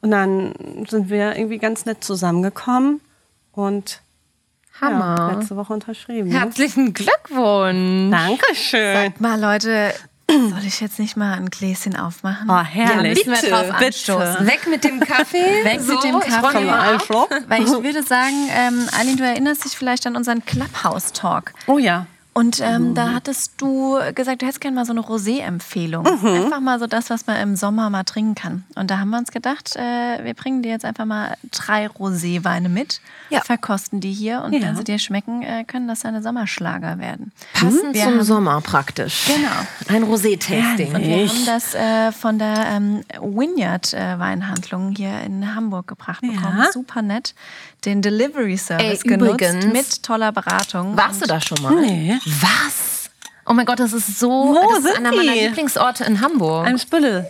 [0.00, 0.54] und dann
[0.88, 3.00] sind wir irgendwie ganz nett zusammengekommen
[3.52, 4.00] und
[4.80, 5.34] ja, Hammer.
[5.36, 6.28] letzte Woche unterschrieben.
[6.28, 6.40] Ne?
[6.40, 8.10] Herzlichen Glückwunsch.
[8.10, 9.12] Dankeschön.
[9.18, 9.92] Mal Leute,
[10.30, 12.48] soll ich jetzt nicht mal ein Gläschen aufmachen?
[12.50, 13.24] Oh, herrlich.
[13.24, 14.46] Ja, wir drauf anstoßen.
[14.46, 15.38] Weg mit dem Kaffee.
[15.64, 16.56] Weg mit dem ich Kaffee.
[16.58, 16.92] räume mal ab.
[16.92, 17.30] Einflop.
[17.48, 21.52] Weil ich würde sagen, ähm, Aline, du erinnerst dich vielleicht an unseren Clubhouse-Talk.
[21.66, 22.06] Oh ja.
[22.38, 26.06] Und ähm, da hattest du gesagt, du hättest gerne mal so eine Rosé-Empfehlung.
[26.06, 28.64] Einfach mal so das, was man im Sommer mal trinken kann.
[28.76, 32.68] Und da haben wir uns gedacht, äh, wir bringen dir jetzt einfach mal drei Roséweine
[32.68, 33.40] mit, Ja.
[33.40, 34.62] verkosten die hier und Ja.
[34.62, 37.32] wenn sie dir schmecken, äh, können das deine Sommerschlager werden.
[37.54, 39.26] Passend Wir zum haben- Sommer praktisch.
[39.26, 39.96] Genau.
[39.96, 40.94] Ein Rosé-Tasting.
[40.94, 46.58] Und wir haben das äh, von der ähm, Vineyard-Weinhandlung hier in Hamburg gebracht bekommen.
[46.58, 46.72] Ja.
[46.72, 47.34] Super nett.
[47.84, 50.96] Den Delivery Service Ey, genutzt übrigens- mit toller Beratung.
[50.96, 51.74] Warst du da schon mal?
[51.80, 52.18] Nee.
[52.40, 53.10] Was?
[53.46, 54.28] Oh mein Gott, das ist so.
[54.30, 55.40] Wo das ist sind einer meiner die?
[55.46, 56.66] Lieblingsorte in Hamburg.
[56.66, 57.26] Ein Spülle.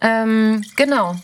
[0.00, 1.14] Ähm, genau.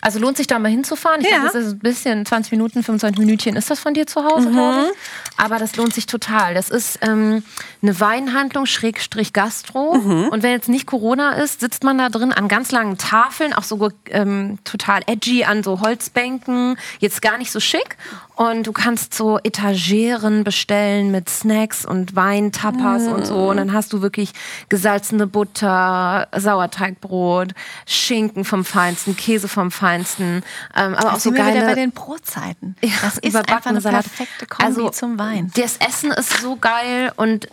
[0.00, 1.20] Also lohnt sich da mal hinzufahren.
[1.20, 1.40] Ich Ja.
[1.40, 4.50] glaube, das ist ein bisschen, 20 Minuten, 25 Minütchen ist das von dir zu Hause,
[4.50, 5.21] glaube ich.
[5.42, 6.54] Aber das lohnt sich total.
[6.54, 7.42] Das ist ähm,
[7.82, 9.90] eine Weinhandlung, Schrägstrich Gastro.
[10.30, 13.64] Und wenn jetzt nicht Corona ist, sitzt man da drin an ganz langen Tafeln, auch
[13.64, 16.76] so ähm, total edgy an so Holzbänken.
[17.00, 17.96] Jetzt gar nicht so schick.
[18.36, 23.50] Und du kannst so Etageren bestellen mit Snacks und Weintapas und so.
[23.50, 24.32] Und dann hast du wirklich
[24.68, 27.52] gesalzene Butter, Sauerteigbrot,
[27.86, 30.42] Schinken vom Feinsten, Käse vom Feinsten.
[30.74, 32.76] Ähm, aber auch so wieder bei geile den Brotzeiten.
[32.82, 34.04] ja, das ist einfach eine Salat.
[34.04, 35.31] perfekte Kombi zum Wein.
[35.54, 37.48] Das Essen ist so geil und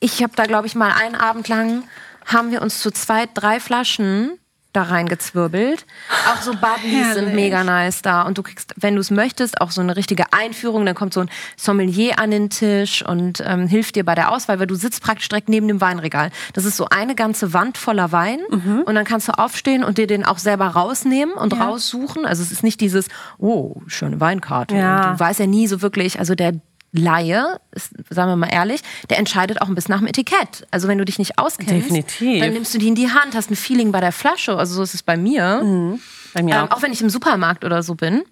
[0.00, 1.84] ich habe da, glaube ich, mal einen Abend lang
[2.24, 4.38] haben wir uns zu zweit drei Flaschen
[4.74, 5.86] da reingezwirbelt.
[6.30, 8.22] Auch so Bubblies sind mega nice da.
[8.22, 10.84] Und du kriegst, wenn du es möchtest, auch so eine richtige Einführung.
[10.84, 14.60] Dann kommt so ein Sommelier an den Tisch und ähm, hilft dir bei der Auswahl,
[14.60, 16.30] weil du sitzt praktisch direkt neben dem Weinregal.
[16.52, 18.40] Das ist so eine ganze Wand voller Wein.
[18.50, 18.82] Mhm.
[18.84, 22.26] Und dann kannst du aufstehen und dir den auch selber rausnehmen und raussuchen.
[22.26, 24.76] Also es ist nicht dieses, oh, schöne Weinkarte.
[24.76, 25.12] Ja.
[25.12, 26.52] Du weißt ja nie so wirklich, also der
[26.92, 30.66] Laie, ist, sagen wir mal ehrlich, der entscheidet auch ein bisschen nach dem Etikett.
[30.70, 32.40] Also wenn du dich nicht auskennst, Definitiv.
[32.42, 34.56] dann nimmst du die in die Hand, hast ein Feeling bei der Flasche.
[34.56, 35.98] Also so ist es bei mir.
[36.34, 36.70] Bei mir Ähm, auch.
[36.78, 38.22] auch wenn ich im Supermarkt oder so bin.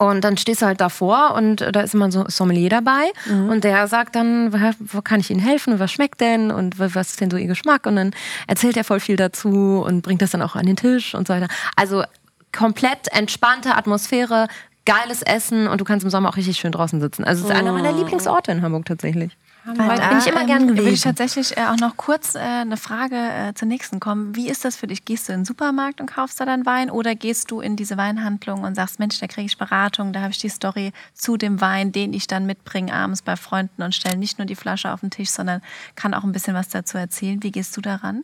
[0.00, 3.10] Und dann stehst du halt davor und äh, da ist immer so ein Sommelier dabei
[3.50, 6.78] und der sagt dann, "Wa- wo kann ich Ihnen helfen und was schmeckt denn und
[6.78, 8.12] wa- was ist denn so Ihr Geschmack und dann
[8.46, 11.34] erzählt er voll viel dazu und bringt das dann auch an den Tisch und so
[11.34, 11.48] weiter.
[11.74, 12.04] Also
[12.56, 14.46] komplett entspannte Atmosphäre,
[14.88, 17.24] geiles Essen und du kannst im Sommer auch richtig schön draußen sitzen.
[17.24, 19.36] Also es ist einer meiner Lieblingsorte in Hamburg tatsächlich.
[19.64, 21.02] Weil bin ich immer gern Will ich gewesen.
[21.02, 24.34] tatsächlich äh, auch noch kurz äh, eine Frage äh, zur nächsten kommen.
[24.34, 25.04] Wie ist das für dich?
[25.04, 27.98] Gehst du in den Supermarkt und kaufst da dann Wein oder gehst du in diese
[27.98, 31.60] Weinhandlung und sagst, Mensch, da kriege ich Beratung, da habe ich die Story zu dem
[31.60, 35.00] Wein, den ich dann mitbringe abends bei Freunden und stelle nicht nur die Flasche auf
[35.00, 35.60] den Tisch, sondern
[35.96, 37.42] kann auch ein bisschen was dazu erzählen.
[37.42, 38.22] Wie gehst du daran?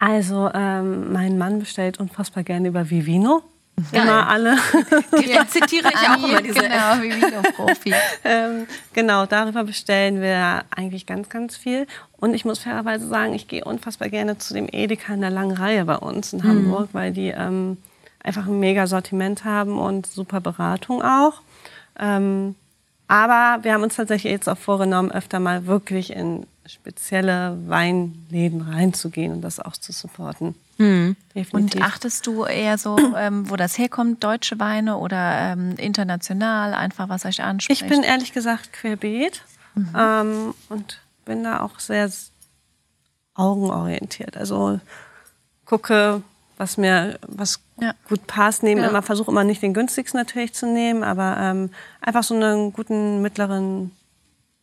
[0.00, 3.44] Also, ähm, mein Mann bestellt unfassbar gerne über Vivino.
[3.92, 4.56] Immer alle.
[5.26, 7.94] Ja, zitiere ich auch immer diese genau, wie Vino-Profi.
[8.24, 11.86] ähm, genau, darüber bestellen wir eigentlich ganz, ganz viel.
[12.16, 15.56] Und ich muss fairerweise sagen, ich gehe unfassbar gerne zu dem Edeka in der langen
[15.56, 17.76] Reihe bei uns in Hamburg, weil die ähm,
[18.22, 21.40] einfach ein mega Sortiment haben und super Beratung auch.
[21.98, 22.54] Ähm,
[23.08, 29.32] aber wir haben uns tatsächlich jetzt auch vorgenommen, öfter mal wirklich in spezielle Weinläden reinzugehen
[29.32, 30.54] und das auch zu supporten.
[30.80, 31.82] Und Definitiv.
[31.82, 37.26] achtest du eher so, ähm, wo das herkommt, deutsche Weine oder ähm, international, einfach was
[37.26, 37.82] euch anspricht?
[37.82, 39.44] Ich bin ehrlich gesagt querbeet
[39.96, 42.10] ähm, und bin da auch sehr
[43.34, 44.36] augenorientiert.
[44.36, 44.80] Also
[45.66, 46.22] gucke,
[46.56, 47.94] was mir was Ja.
[48.08, 48.62] gut passt.
[48.62, 48.88] Nehme Ja.
[48.88, 53.20] immer, versuche immer nicht den günstigsten natürlich zu nehmen, aber ähm, einfach so einen guten
[53.22, 53.92] mittleren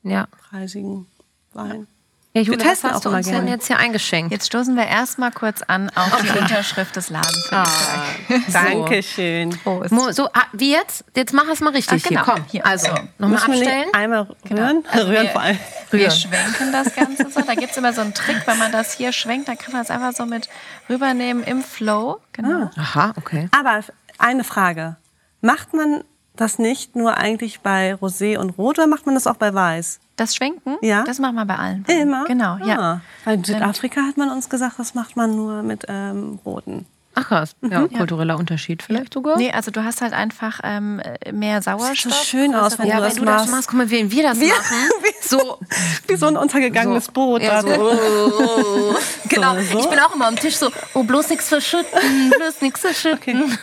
[0.03, 0.27] Ja.
[0.49, 1.05] preisigen
[1.53, 1.87] Wein.
[2.33, 3.49] Ja, Julia, Wir was testen hast auch du uns denn gerne.
[3.51, 4.31] jetzt hier eingeschenkt?
[4.31, 7.49] Jetzt stoßen wir erstmal kurz an auf die Unterschrift des Ladens.
[7.51, 7.65] Ah.
[8.51, 9.51] Dankeschön.
[9.63, 9.91] Prost.
[9.91, 11.03] Mo, so, ah, wie jetzt?
[11.15, 12.25] Jetzt mach es mal richtig Ah, genau.
[12.25, 12.33] hier.
[12.33, 12.93] Komm, Hier, also, so.
[13.17, 13.85] nochmal wir abstellen.
[13.93, 14.83] einmal rühren?
[14.91, 15.59] Also rühren wir, vor allem.
[15.89, 16.11] Wir Rühren.
[16.11, 17.41] schwenken das Ganze so.
[17.41, 19.81] Da gibt es immer so einen Trick, wenn man das hier schwenkt, dann kann man
[19.81, 20.47] es einfach so mit
[20.89, 22.19] rübernehmen im Flow.
[22.33, 22.69] Genau.
[22.77, 23.49] Aha, okay.
[23.57, 23.79] Aber
[24.19, 24.97] eine Frage.
[25.41, 26.03] Macht man
[26.35, 29.99] das nicht nur eigentlich bei Rosé und Rot oder macht man das auch bei Weiß?
[30.17, 31.03] Das Schwenken, Ja.
[31.03, 31.85] das machen wir bei allen.
[31.85, 32.25] Immer?
[32.25, 32.79] Genau, ja.
[32.79, 36.85] Ah, weil in Südafrika hat man uns gesagt, das macht man nur mit ähm, Roten.
[37.19, 37.55] Ach krass.
[37.61, 39.37] Ja, kultureller Unterschied vielleicht sogar.
[39.37, 41.01] Nee, also du hast halt einfach ähm,
[41.31, 42.13] mehr Sauerstoff.
[42.13, 43.51] so schön aus, größere- wenn Ja, du wenn das du das machst.
[43.51, 44.89] machst, guck mal, wie wir das machen.
[45.21, 45.57] So,
[46.07, 47.11] Wie so ein untergegangenes So.
[47.11, 47.41] Boot.
[47.41, 47.67] Ja, so.
[47.67, 48.95] also.
[49.29, 49.55] genau.
[49.55, 49.79] So.
[49.79, 53.57] Ich bin auch immer am Tisch so, oh, bloß nichts verschütten, bloß nichts verschütten.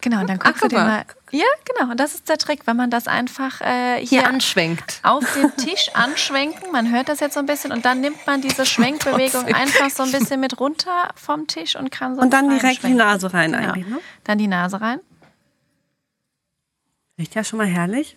[0.00, 1.04] Genau, und dann guckst guck du dir mal.
[1.36, 1.90] Ja, genau.
[1.90, 5.00] Und das ist der Trick, wenn man das einfach äh, hier, Hier anschwenkt.
[5.02, 6.70] auf den Tisch anschwenken.
[6.70, 10.04] Man hört das jetzt so ein bisschen und dann nimmt man diese Schwenkbewegung einfach so
[10.04, 12.94] ein bisschen mit runter vom Tisch und kann so Und dann direkt die.
[12.94, 13.72] Nase rein Genau.
[13.72, 13.86] eigentlich.
[13.88, 13.98] Ne?
[14.22, 15.00] Dann die Nase rein.
[17.18, 18.16] Riecht ja schon mal herrlich.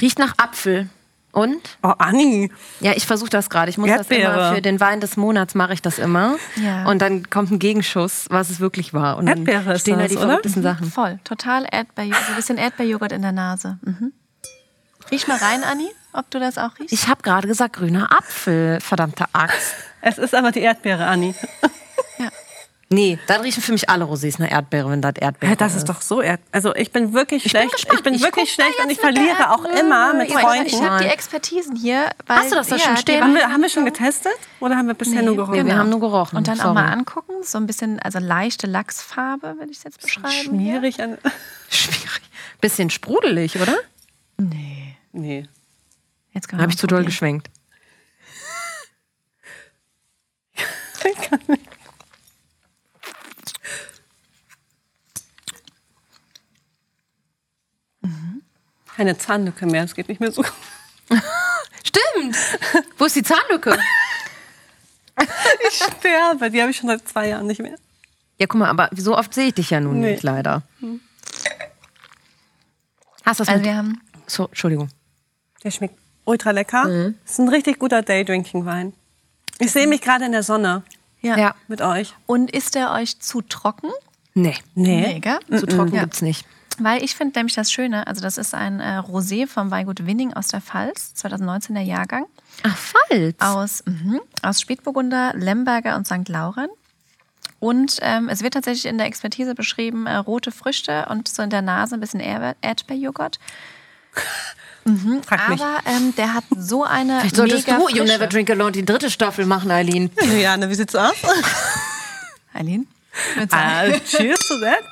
[0.00, 0.90] Riecht nach Apfel.
[1.32, 1.78] Und?
[1.82, 2.50] Oh, Anni.
[2.80, 3.70] Ja, ich versuche das gerade.
[3.70, 4.32] Ich muss das Erdbeere.
[4.32, 6.36] immer für den Wein des Monats mache ich das immer.
[6.56, 6.86] Ja.
[6.88, 9.18] Und dann kommt ein Gegenschuss, was es wirklich war.
[9.18, 10.26] Und dann Erdbeere ist stehen da das, die oder?
[10.28, 10.90] verrücktesten Sachen.
[10.90, 11.20] Voll.
[11.24, 12.24] Total Erdbeerjoghurt.
[12.24, 13.78] So ein bisschen Erdbeerjoghurt in der Nase.
[13.82, 14.12] Mhm.
[15.10, 15.88] Riech mal rein, Anni.
[16.12, 16.92] ob du das auch riechst?
[16.92, 19.74] Ich habe gerade gesagt, grüner Apfel, verdammte Axt.
[20.00, 21.34] Es ist aber die Erdbeere, Anni.
[22.90, 25.90] Nee, dann riechen für mich alle Rosés nach Erdbeere, wenn das Erdbeere Ja, das ist
[25.90, 26.40] doch so Erd.
[26.52, 27.72] Also ich bin wirklich bin schlecht.
[27.72, 27.98] gespannt.
[27.98, 30.66] ich bin Ich wirklich schlecht und ich verliere auch immer mit Ich Ich, Freunden.
[30.66, 32.08] ich habe die Expertisen hier.
[32.26, 33.22] Weil, Hast du das da schon die stehen?
[33.22, 35.66] haben, wir, haben wir schon getestet oder haben wir bisher nur gerochen?
[35.66, 36.38] wir haben nur gerochen.
[36.38, 36.74] Und dann auch Sorry.
[36.76, 40.30] mal angucken, so ein bisschen, also leichte Lachsfarbe, würde ich es jetzt beschreiben.
[40.30, 41.02] Schmierig.
[41.02, 41.18] An
[41.68, 42.22] Schwierig.
[42.62, 43.76] Bisschen sprudelig, oder?
[44.38, 44.96] Nee.
[45.12, 45.46] nee.
[46.32, 47.42] Jetzt Habe ich zu doll probieren.
[58.96, 59.84] Keine Zahnlücke mehr.
[59.84, 60.44] Es geht nicht mehr so.
[61.84, 62.36] Stimmt.
[62.98, 63.78] Wo ist die Zahnlücke?
[65.68, 66.48] Ich sterbe.
[66.48, 67.74] Die habe ich schon seit zwei Jahren nicht mehr.
[68.38, 70.12] Ja, guck mal, aber so oft sehe ich dich ja nun Nee.
[70.12, 70.62] nicht, leider.
[73.24, 73.64] Hast du das Also mit...
[73.64, 74.90] wir haben So, Entschuldigung.
[75.64, 76.84] Der schmeckt ultra lecker.
[76.86, 77.16] Mhm.
[77.24, 78.92] Ist ein richtig guter Daydrinking-Wein.
[79.58, 80.84] Ich sehe mich gerade in der Sonne
[81.20, 81.36] ja.
[81.36, 81.54] Ja.
[81.66, 82.14] mit euch.
[82.26, 83.90] Und ist der euch zu trocken?
[84.34, 85.40] Nee, Nee, gell?
[85.48, 86.02] so trocken Ja.
[86.02, 86.46] gibt's nicht.
[86.78, 90.32] Weil ich finde nämlich das Schöne, also das ist ein äh, Rosé vom Weingut Winning
[90.34, 92.26] aus der Pfalz, 2019er Jahrgang,
[92.62, 93.36] Ach, Pfalz.
[93.40, 96.28] aus, mhm, aus Spätburgunder, Lemberger und St.
[96.28, 96.68] Lauren.
[97.60, 101.50] Und ähm, es wird tatsächlich in der Expertise beschrieben, äh, rote Früchte und so in
[101.50, 103.40] der Nase ein bisschen Erd- Erdbeerjoghurt.
[105.26, 105.60] Frag mich.
[105.60, 108.12] Aber ähm, der hat so eine Vielleicht solltest mega du You Frische.
[108.12, 110.10] Never Drink Alone die dritte Staffel machen, Eileen.
[110.22, 111.12] Juliane, wie sieht's aus?
[112.54, 112.86] Eileen?
[113.50, 114.82] Ah, cheers to that.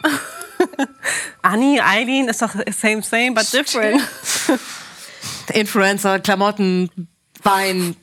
[1.43, 4.03] Anni, Eileen ist doch same, same, but different.
[5.53, 7.09] Influencer, Klamotten,
[7.43, 7.95] Wein,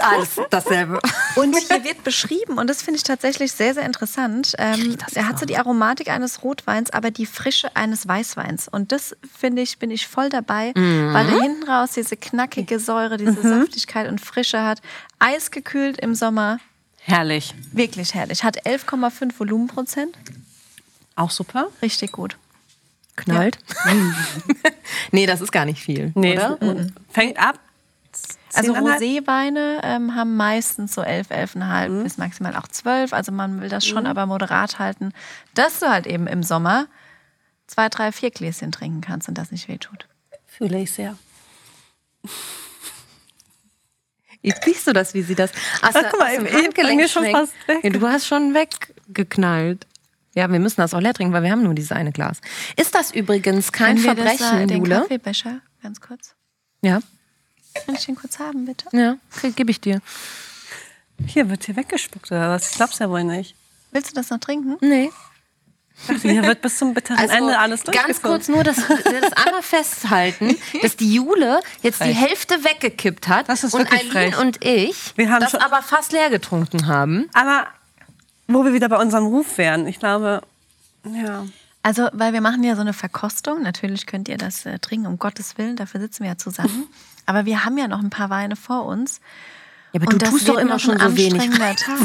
[0.00, 1.00] alles dasselbe.
[1.34, 4.54] Und hier wird beschrieben, und das finde ich tatsächlich sehr, sehr interessant.
[4.58, 8.68] Ähm, er hat so die Aromatik eines Rotweins, aber die Frische eines Weißweins.
[8.68, 13.16] Und das finde ich, bin ich voll dabei, weil er hinten raus diese knackige Säure,
[13.16, 14.80] diese Saftigkeit und Frische hat.
[15.18, 16.58] Eisgekühlt im Sommer,
[17.00, 17.54] Herrlich.
[17.72, 18.44] wirklich herrlich.
[18.44, 20.16] Hat 11,5 Volumenprozent,
[21.16, 21.68] Auch super.
[21.82, 22.36] richtig gut.
[23.16, 23.58] Knallt.
[25.10, 26.58] nee, das ist gar nicht viel, Nee, oder?
[26.60, 27.58] es- fängt ab.
[28.54, 28.80] Also 10,5.
[28.82, 33.14] Roséweine ähm, haben meistens so 11, 11,5 bis maximal auch 12.
[33.14, 35.12] Also man will das schon aber moderat halten,
[35.54, 36.86] dass du halt eben im Sommer
[37.66, 40.06] zwei, drei, vier Gläschen trinken kannst und das nicht wehtut.
[40.46, 41.16] Fühle ich sehr.
[44.42, 45.52] Jetzt siehst du das, wie sie das.
[45.80, 47.78] Hast Ach, guck mal, Handgelenk mir schon fast weg.
[47.82, 49.86] Ja, du hast schon weggeknallt.
[50.34, 52.40] Ja, wir müssen das auch leer trinken, weil wir haben nur dieses eine Glas.
[52.76, 55.00] Ist das übrigens kein Können wir das, Verbrechen, äh, den Jule?
[55.00, 56.34] Kaffeebecher, ganz kurz.
[56.80, 57.00] Ja,
[57.86, 58.86] Kann ich den kurz haben, bitte?
[58.92, 59.16] ja,
[59.54, 60.00] gebe ich dir.
[61.26, 62.70] Hier wird hier weggespuckt oder was?
[62.70, 63.54] Ich glaub's ja wohl nicht.
[63.92, 64.76] Willst du das noch trinken?
[64.80, 65.10] Nee.
[66.08, 69.32] Dachte, hier wird bis zum bitteren Ende alles Also, ganz kurz nur, dass wir das
[69.34, 72.16] einmal festhalten, dass die Jule jetzt die Frech.
[72.20, 74.38] Hälfte weggekippt hat Das ist und Eileen frech.
[74.38, 77.28] und ich Wir haben das aber fast leer getrunken haben.
[77.34, 77.66] Aber
[78.48, 80.42] wo wir wieder bei unserem Ruf wären, ich glaube,
[81.04, 81.46] ja.
[81.82, 83.62] Also, weil wir machen ja so eine Verkostung.
[83.62, 85.74] Natürlich könnt ihr das äh, trinken, um Gottes Willen.
[85.74, 86.86] Dafür sitzen wir ja zusammen.
[87.26, 89.20] Aber wir haben ja noch ein paar Weine vor uns.
[89.92, 91.50] Ja, aber Und du das tust doch immer schon ein so wenig.
[91.58, 91.98] Tag.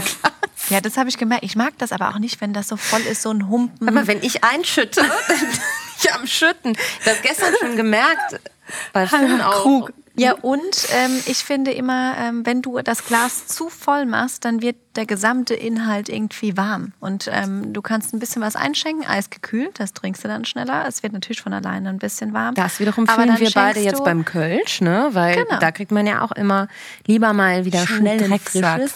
[0.70, 1.44] Ja, das habe ich gemerkt.
[1.44, 3.88] Ich mag das aber auch nicht, wenn das so voll ist, so ein Humpen.
[3.88, 5.60] Aber wenn ich einschütte, dann bin
[6.00, 6.76] ich am Schütten.
[7.06, 8.40] Das gestern schon gemerkt.
[8.94, 9.62] Bei Finn auch.
[9.62, 9.94] Krug.
[10.20, 14.62] Ja, und ähm, ich finde immer, ähm, wenn du das Glas zu voll machst, dann
[14.62, 16.94] wird der gesamte Inhalt irgendwie warm.
[17.00, 20.86] Und ähm, du kannst ein bisschen was einschenken, eisgekühlt, das trinkst du dann schneller.
[20.88, 22.56] Es wird natürlich von alleine ein bisschen warm.
[22.56, 25.10] Das wiederum fühlen wir beide jetzt beim Kölsch, ne?
[25.12, 25.60] Weil Genau.
[25.60, 26.68] da kriegt man ja auch immer
[27.06, 28.80] lieber mal wieder schnell ein Drecksack.
[28.82, 28.94] frisches.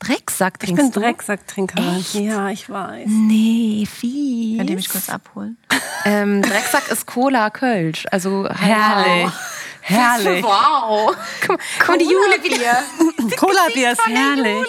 [0.00, 1.00] Drecksack Ich trinkst bin du?
[1.00, 2.04] Drecksacktrinkerin.
[2.12, 3.06] Ja, ich weiß.
[3.06, 4.58] Nee, fies.
[4.58, 5.56] Könnt ihr mich kurz abholen?
[6.04, 8.06] Ähm, Drecksack ist Cola Kölsch.
[8.12, 9.32] Also Herrlich.
[9.88, 10.42] Herrlich.
[10.44, 11.16] Wow.
[11.40, 13.36] Guck mal, mal, die Jule wieder.
[13.36, 14.66] Cola-Bier ist herrlich.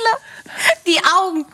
[0.88, 1.46] Die Augen.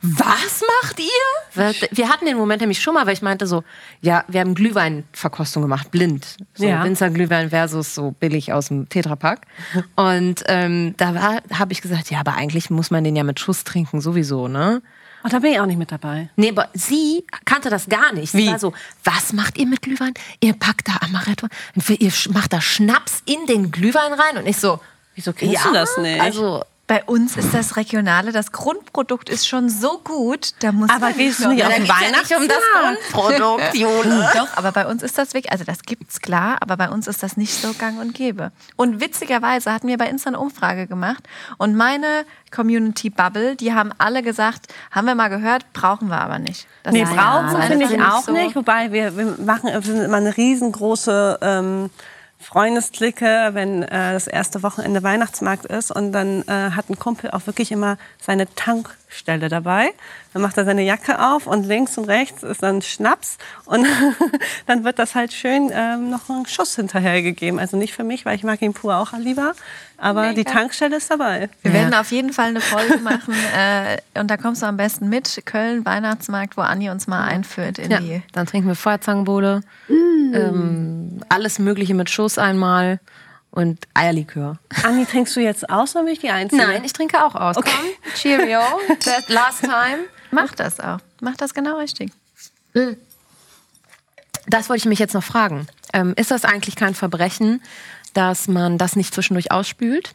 [0.00, 1.74] Was macht ihr?
[1.90, 3.64] Wir- hatten den Moment nämlich schon mal, weil ich meinte so,
[4.00, 6.36] ja, wir haben Glühweinverkostung gemacht, blind.
[6.54, 6.84] So Ja.
[6.84, 9.40] Winzer Glühwein versus so billig aus dem Tetrapack.
[9.96, 13.64] Und ähm, da habe ich gesagt, ja, aber eigentlich muss man den ja mit Schuss
[13.64, 14.82] trinken, sowieso, ne?
[15.24, 16.30] Oh, da bin ich auch nicht mit dabei.
[16.36, 18.32] Nee, aber sie kannte das gar nicht.
[18.32, 18.46] Sie Wie?
[18.48, 18.72] war so,
[19.04, 20.14] was macht ihr mit Glühwein?
[20.40, 24.38] Ihr packt da Amaretto, und ihr macht da Schnaps in den Glühwein rein.
[24.38, 24.80] Und ich so,
[25.18, 26.20] Wieso kennst du das nicht?
[26.20, 31.00] Also, Bei uns ist das Regionale, das Grundprodukt ist schon so gut, da muss Aber
[31.10, 32.58] man gehst du noch- nicht auf den geht's ja nicht um das
[33.12, 34.28] Grundprodukt, Jule.
[34.34, 37.22] Doch, aber bei uns ist das wirklich, also das gibt's klar, aber bei uns ist
[37.22, 38.52] das nicht so gang und gäbe.
[38.76, 41.22] Und witzigerweise hatten wir bei Insta eine Umfrage gemacht
[41.58, 46.38] und meine Community Bubble, die haben alle gesagt, haben wir mal gehört, brauchen wir aber
[46.38, 46.66] nicht.
[46.84, 48.56] Das Nee, brauchen einfach finde ich nicht auch so- nicht.
[48.56, 51.90] Wobei wir, wir machen wir sind immer eine riesengroße ähm,
[52.38, 55.90] Freundesklicke, wenn äh, das erste Wochenende Weihnachtsmarkt ist.
[55.90, 58.46] Und dann äh, hat ein Kumpel auch wirklich immer seine
[59.08, 59.90] Tankstelle dabei.
[60.32, 63.86] Dann macht er seine Jacke auf und links und rechts ist dann Schnaps und
[64.66, 67.58] dann wird das halt schön ähm, noch ein Schuss hinterhergegeben.
[67.58, 69.54] Also nicht für mich, weil ich mag ihn pur auch lieber,
[69.96, 71.48] aber die Tankstelle ist dabei.
[71.62, 75.08] Wir werden auf jeden Fall eine Folge machen äh, und da kommst du am besten
[75.08, 75.42] mit.
[75.46, 78.22] Köln, Weihnachtsmarkt, wo Anni uns mal einführt in Ja, die.
[78.32, 83.00] dann trinken wir Feuerzangenbowle, ähm, alles Mögliche mit Schuss einmal
[83.58, 84.60] und Eierlikör.
[84.84, 86.62] Anni, trinkst du jetzt aus oder bin ich die Einzige?
[86.62, 87.56] Nein, ich trinke auch aus.
[87.56, 87.64] Komm,
[88.14, 88.60] Cheerio.
[89.00, 90.04] That last time.
[90.30, 91.00] Mach das auch.
[91.20, 92.12] Mach das genau richtig.
[94.46, 95.66] Das wollte ich mich jetzt noch fragen.
[95.92, 97.60] Ähm, ist das eigentlich kein Verbrechen,
[98.14, 100.14] dass man das nicht zwischendurch ausspült?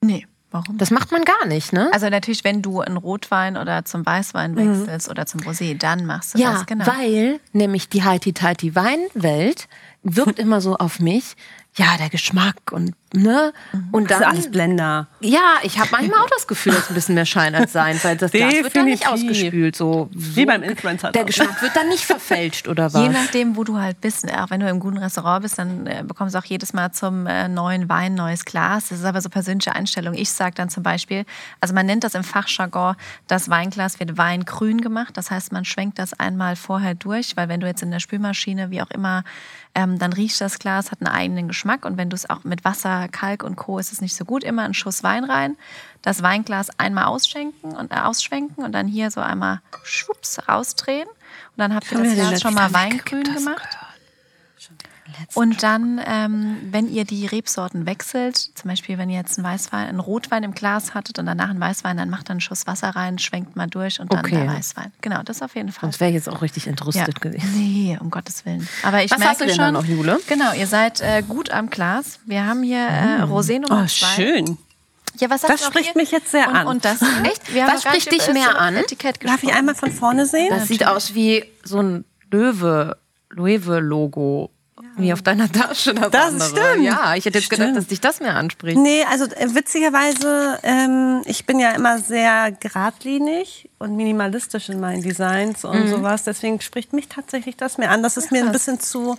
[0.00, 0.76] Nee, warum?
[0.76, 1.88] Das macht man gar nicht, ne?
[1.92, 6.34] Also natürlich, wenn du einen Rotwein oder zum Weißwein wechselst oder zum Rosé, dann machst
[6.34, 6.84] du ja, das, genau.
[6.88, 9.68] weil nämlich die Heiti-Teiti Weinwelt
[10.02, 11.36] wirkt immer so auf mich,
[11.76, 13.52] ja, der Geschmack und ne
[13.90, 15.08] und Das dann ist alles Blender.
[15.20, 18.16] Ja, ich habe manchmal auch das Gefühl, dass ein bisschen mehr Schein als Sein, weil
[18.16, 19.76] das Glas wird dann nicht ausgespült.
[19.76, 21.12] So, Wie beim Influencer.
[21.12, 23.00] Der Geschmack wird dann nicht verfälscht oder was?
[23.00, 24.30] Je nachdem, wo du halt bist.
[24.32, 27.26] Auch wenn du im guten Restaurant bist, dann äh, bekommst du auch jedes Mal zum
[27.26, 28.88] äh, neuen Wein neues Glas.
[28.88, 30.14] Das ist aber so persönliche Einstellung.
[30.14, 31.24] Ich sage dann zum Beispiel,
[31.60, 32.96] also man nennt das im Fachjargon,
[33.26, 35.16] das Weinglas wird weingrün gemacht.
[35.16, 38.70] Das heißt, man schwenkt das einmal vorher durch, weil wenn du jetzt in der Spülmaschine,
[38.70, 39.24] wie auch immer,
[39.74, 41.84] ähm, dann riecht das Glas, hat einen eigenen Geschmack.
[41.84, 43.78] Und wenn du es auch mit Wasser, Kalk und Co.
[43.78, 44.44] ist es nicht so gut.
[44.44, 45.56] Immer einen Schuss Wein rein,
[46.02, 51.08] das Weinglas einmal ausschenken und äh, ausschwenken und dann hier so einmal schwupps rausdrehen.
[51.08, 53.78] Und dann habt ihr das Glas schon mal weingrün gemacht.
[55.34, 59.88] Und dann, ähm, wenn ihr die Rebsorten wechselt, zum Beispiel wenn ihr jetzt einen Weißwein,
[59.88, 62.90] einen Rotwein im Glas hattet und danach einen Weißwein, dann macht dann einen Schuss Wasser
[62.90, 64.36] rein, schwenkt mal durch und dann Okay.
[64.36, 64.92] der Weißwein.
[65.00, 65.82] Genau, das auf jeden Fall.
[65.82, 66.70] Sonst wäre ich jetzt auch richtig Ja.
[66.70, 67.50] entrüstet gewesen.
[67.54, 68.68] Nee, um Gottes Willen.
[68.82, 70.20] Aber ich Was merke hast du denn schon, da noch, Jule?
[70.28, 72.18] Genau, ihr seid äh, gut am Glas.
[72.26, 74.06] Wir haben hier äh, Rosé Nummer Oh, zwei.
[74.16, 74.58] schön.
[75.20, 76.00] Ja, was Das spricht hier?
[76.00, 76.66] mich jetzt sehr und, an.
[76.68, 77.52] Und das echt?
[77.52, 78.76] Wir Was spricht dich mehr an?
[79.24, 80.48] Darf ich einmal von vorne sehen?
[80.50, 82.96] Das sieht aus wie so ein Löwe,
[83.30, 84.50] Löwe-Logo.
[84.96, 85.94] Wie auf deiner Tasche.
[85.94, 86.48] Das, Das andere.
[86.48, 86.84] stimmt.
[86.84, 87.78] Ja, ich hätte jetzt gedacht, Stimmt.
[87.78, 88.76] dass dich das mehr anspricht.
[88.78, 95.02] Nee, also äh, witzigerweise, ähm, ich bin ja immer sehr geradlinig und minimalistisch in meinen
[95.02, 96.24] Designs und sowas.
[96.24, 98.02] Deswegen spricht mich tatsächlich das mehr an.
[98.02, 99.16] Das ist mir ein bisschen zu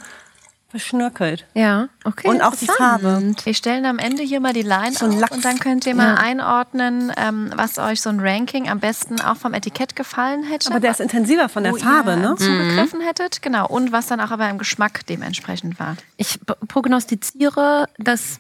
[0.74, 1.46] verschnörkelt.
[1.54, 2.28] Ja, okay.
[2.28, 3.36] Und auch die Farbe.
[3.44, 6.16] Wir stellen am Ende hier mal die Line So auf und dann könnt ihr mal
[6.16, 10.72] einordnen, ähm, was euch so ein Ranking am besten auch vom Etikett gefallen hätte.
[10.72, 12.36] Aber der ist intensiver von der wo Farbe, ihr ne?
[12.38, 13.68] zugegriffen hättet, genau.
[13.68, 15.96] Und was dann auch aber im Geschmack dementsprechend war.
[16.18, 18.40] Ich prognostiziere, dass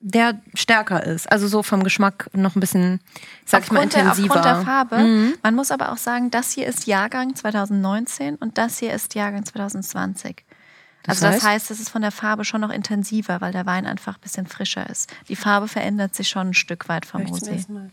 [0.00, 1.30] der stärker ist.
[1.30, 3.00] Also so vom Geschmack noch ein bisschen,
[3.44, 4.36] sag ich mal, Aufgrund der, intensiver.
[4.36, 5.34] aufgrund der Farbe.
[5.42, 9.44] Man muss aber auch sagen, das hier ist Jahrgang 2019 und das hier ist Jahrgang
[9.44, 10.46] 2020.
[11.08, 11.70] Das also das heißt?
[11.70, 14.88] es ist von der Farbe schon noch intensiver, weil der Wein einfach ein bisschen frischer
[14.88, 15.10] ist.
[15.28, 17.70] Die Farbe verändert sich schon ein Stück weit vom Rosé.
[17.70, 17.90] mal?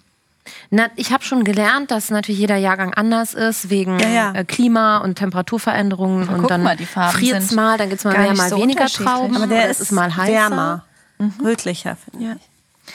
[0.69, 4.31] Na, ich habe schon gelernt, dass natürlich jeder Jahrgang anders ist, wegen Ja, ja.
[4.33, 6.29] Äh, Klima und Temperaturveränderungen.
[6.29, 8.85] und dann mal, friert's sind mal, dann gibt's mal gar mehr, mal so weniger.
[8.85, 9.35] Trauben.
[9.35, 10.31] Aber der ist, es ist mal heißer.
[10.31, 10.85] wärmer,
[11.43, 12.29] rötlicher, finde ich.
[12.31, 12.35] Ja.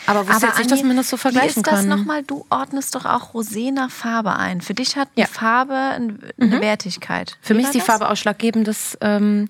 [0.07, 1.89] Aber wusste jetzt nicht, dass man das so vergleichen wie ist das kann.
[1.89, 2.23] nochmal?
[2.23, 4.61] Du ordnest doch auch Rosé nach Farbe ein.
[4.61, 5.27] Für dich hat die Ja.
[5.27, 5.33] Mhm.
[5.33, 7.37] Farbe ein- eine Wertigkeit.
[7.43, 7.87] Für Wie mich ist die das?
[7.89, 9.49] Farbe ausschlaggebendes ähm,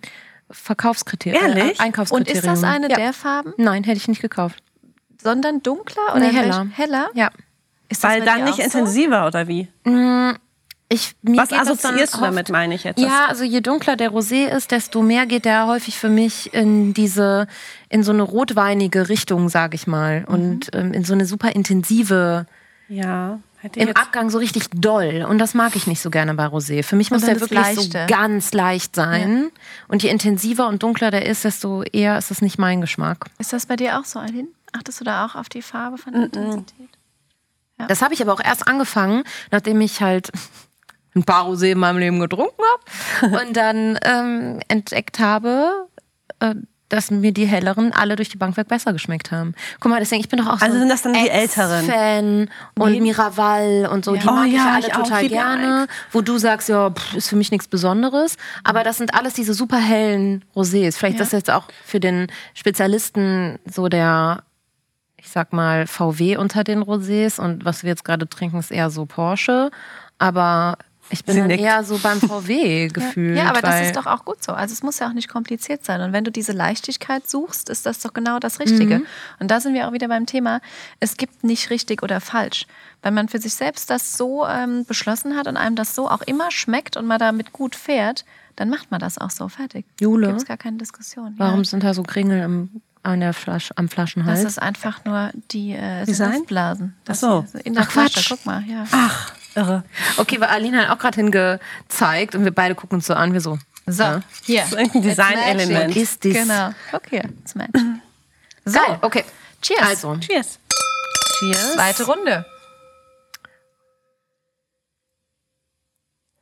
[0.51, 1.43] Verkaufskriterium.
[1.43, 1.79] Ehrlich?
[1.81, 2.39] Äh, Einkaufskriterium.
[2.45, 2.97] Und ist das eine ja.
[2.97, 4.63] der Farben, Nein, hätte ich nicht gekauft.
[5.23, 6.67] sondern dunkler oder Nee, heller.
[6.73, 7.11] Heller?
[7.15, 7.31] Ja.
[7.89, 8.63] Ist das Weil dann nicht auch so?
[8.79, 9.69] intensiver, oder wie?
[10.93, 12.99] Ich, mir Was geht das dann assoziierst du damit, meine ich jetzt?
[12.99, 16.95] Ja, also je dunkler der Rosé ist, desto mehr geht der häufig für mich in
[16.95, 17.47] diese,
[17.89, 20.25] in so eine rotweinige Richtung, sag ich mal.
[20.27, 22.47] Und ähm, in so eine super intensive,
[22.89, 25.27] Ja, ich im Abgang so richtig doll.
[25.29, 26.83] Und das mag ich nicht so gerne bei Rosé.
[26.83, 29.51] Für mich muss der das wirklich so ganz leicht sein.
[29.89, 33.27] Und je intensiver und dunkler der ist, desto eher ist das nicht mein Geschmack.
[33.39, 34.49] Ist das bei dir auch so, Aline?
[34.73, 36.89] Achtest du da auch auf die Farbe von der Intensität?
[37.89, 40.31] Das habe ich aber auch erst angefangen, nachdem ich halt
[41.15, 42.63] ein paar Rosé in meinem Leben getrunken
[43.23, 45.89] habe und dann ähm, entdeckt habe,
[46.41, 46.55] äh,
[46.91, 49.55] dass mir die helleren alle durch die Bank weg besser geschmeckt haben.
[49.81, 51.87] Guck mal, deswegen, ich bin doch auch Also so sind das dann die Älteren?
[51.87, 54.15] Fan und Miraval und so.
[54.15, 55.87] Die Oh mag ich ja, ja alle ich total gerne.
[56.13, 58.37] Wo du sagst, ja, pff, ist für mich nichts Besonderes.
[58.65, 60.97] Aber das sind alles diese super hellen Rosés.
[60.99, 61.25] Vielleicht Ja.
[61.25, 64.43] das jetzt auch für den Spezialisten so der
[65.23, 68.89] ich sag mal, VW unter den Rosés und was wir jetzt gerade trinken, ist eher
[68.89, 69.71] so Porsche.
[70.19, 70.79] Aber
[71.11, 73.37] ich bin dann eher so beim VW gefühlt.
[73.37, 74.53] Ja, aber das ist doch auch gut so.
[74.53, 76.01] Also es muss ja auch nicht kompliziert sein.
[76.01, 79.03] Und wenn du diese Leichtigkeit suchst, ist das doch genau das Richtige.
[79.39, 80.61] Und da sind wir auch wieder beim Thema,
[81.01, 82.67] es gibt nicht richtig oder falsch.
[83.03, 86.23] Wenn man für sich selbst das so ähm, beschlossen hat und einem das so auch
[86.23, 88.25] immer schmeckt und man damit gut fährt,
[88.57, 89.87] dann macht man das auch so fertig.
[90.01, 90.29] Jule?
[90.29, 91.35] Gibt es gar keine Diskussion.
[91.39, 91.65] Warum Ja.
[91.65, 94.43] sind da so Kringel im an der Flasche, am Flaschenhals?
[94.43, 96.05] Das ist einfach nur die äh?
[96.05, 96.95] Luftblasen.
[97.05, 97.59] Das Ach so.
[97.65, 98.13] in der Ach, Flasche.
[98.21, 98.29] Quatsch.
[98.29, 98.85] Guck mal, ja.
[98.93, 99.85] Ach, irre.
[100.19, 103.41] okay, weil Aline hat auch gerade hingezeigt und wir beide gucken uns so an, wir
[103.41, 103.59] so.
[103.87, 104.21] So, Ja.
[104.45, 104.61] hier.
[104.61, 105.97] Das ist irgendein Design-Element.
[105.97, 106.35] Ist dies.
[106.35, 106.71] Genau.
[107.09, 107.25] Hier.
[107.43, 108.01] It's matching.
[108.65, 109.25] So, Geil, okay.
[109.63, 109.81] cheers.
[109.83, 110.59] Also, Cheers.
[111.41, 111.73] cheers.
[111.75, 112.45] Zweite Runde.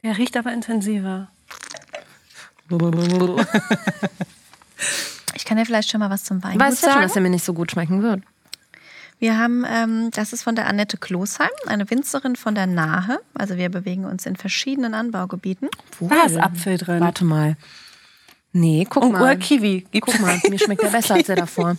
[0.02, 1.28] Der riecht aber intensiver.
[5.34, 7.02] Ich kann dir vielleicht schon mal was zum Weingut Weißt du schon, sagen.
[7.02, 8.22] dass er mir nicht so gut schmecken wird?
[9.18, 13.18] Wir haben, ähm, das ist von der Annette Klosheim, eine Winzerin von der Nahe.
[13.34, 15.68] Also wir bewegen uns in verschiedenen Anbaugebieten.
[16.00, 17.00] Da ist Apfel drin.
[17.00, 17.56] Warte mal.
[18.52, 19.22] Nee, guck Und mal.
[19.22, 19.86] oder Kiwi.
[19.90, 21.76] Gibt's Guck mal, mir schmeckt der besser als der davor.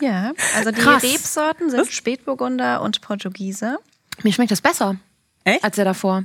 [0.00, 1.02] Ja, also die Krass.
[1.02, 3.78] Rebsorten sind Spätburgunder und Portugiese.
[4.22, 4.96] Mir schmeckt das besser
[5.44, 5.62] Echt?
[5.64, 6.24] als der davor.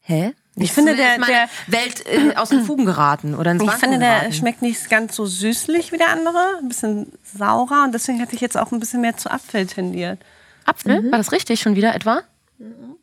[0.00, 0.34] Hä?
[0.54, 3.98] Ich finde, Ist der- der- Welt äh, aus den Fugen geraten oder ins Ich finde,
[3.98, 4.32] der geraten.
[4.34, 6.58] schmeckt nicht ganz so süßlich wie der andere.
[6.60, 7.84] Ein bisschen saurer.
[7.84, 10.20] Und deswegen hätte ich jetzt auch ein bisschen mehr zu Apfel tendiert.
[10.66, 11.10] Apfel?
[11.10, 12.22] War das richtig schon wieder etwa?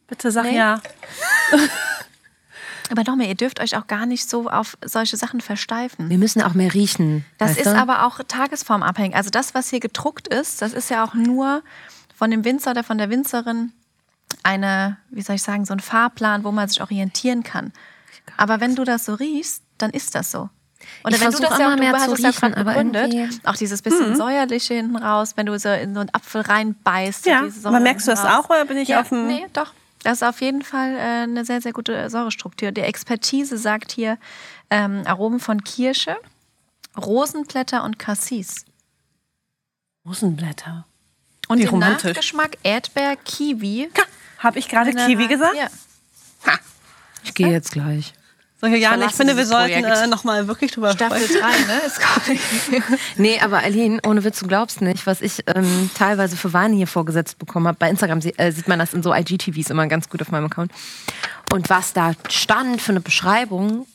[0.07, 0.79] Bitte sag ja.
[2.91, 6.09] Aber nochmal, ihr dürft euch auch gar nicht so auf solche Sachen versteifen.
[6.09, 7.23] Wir müssen auch mehr riechen.
[7.37, 7.75] Das ist du?
[7.77, 9.15] aber auch tagesformabhängig.
[9.15, 11.61] Also das, was hier gedruckt ist, das ist ja auch nur
[12.15, 13.73] von dem Winzer oder von der Winzerin
[14.43, 17.71] eine, wie soll ich sagen, so ein Fahrplan, wo man sich orientieren kann.
[18.38, 20.49] Aber wenn du das so riechst, dann ist das so.
[21.03, 23.41] Oder Ich wenn du das ja immer auch, du mehr zu ja riechen, aber begründet,
[23.43, 27.25] auch dieses bisschen säuerliche hinten raus, wenn du so in so einen Apfel reinbeißt.
[27.25, 28.45] Ja, diese aber merkst du das raus.
[28.45, 29.73] auch, oder bin ich ja, auf dem- Nee, doch.
[30.03, 32.71] Das ist auf jeden Fall äh, eine sehr, sehr gute Säurestruktur.
[32.71, 34.17] Die Expertise sagt hier
[34.69, 36.15] ähm, Aromen von Kirsche,
[36.95, 38.63] Rosenblätter und Cassis.
[40.05, 40.86] Rosenblätter.
[41.49, 42.03] Und Wie den romantisch.
[42.11, 43.89] Nachgeschmack Erdbeer, Kiwi.
[44.39, 45.55] Habe ich gerade Kiwi gesagt?
[45.55, 45.67] Ja.
[47.23, 48.13] Ich gehe jetzt gleich.
[48.61, 51.39] So, Jane, ich finde, wir sollten äh, noch mal wirklich drüber Staffel sprechen.
[51.39, 52.39] 3, ne?
[52.89, 52.97] Cool.
[53.15, 56.87] Nee, aber Aline, ohne Witz, du glaubst nicht, was ich ähm, teilweise für Weine hier
[56.87, 57.77] vorgesetzt bekommen habe.
[57.79, 60.47] Bei Instagram sie- äh, sieht man das in so IGTVs immer ganz gut auf meinem
[60.47, 60.73] Account.
[61.53, 63.87] Und was da stand für eine Beschreibung,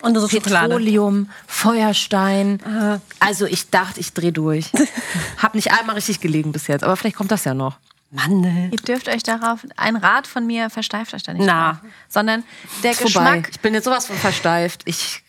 [0.00, 0.28] Und so.
[0.28, 3.00] Petroleum, Feuerstein.
[3.18, 4.66] Also ich dachte, ich drehe durch.
[5.42, 7.78] Hab nicht einmal richtig gelegen bis jetzt, aber vielleicht kommt das ja noch.
[8.14, 8.70] Mandel.
[8.72, 11.72] Ihr dürft euch darauf, ein Rat von mir, versteift euch da nicht Na.
[11.72, 11.80] drauf.
[12.08, 12.44] Sondern
[12.82, 13.36] der Ist vorbei.
[13.38, 14.82] Geschmack, Ich bin jetzt sowas von versteift.
[14.84, 15.22] Ich,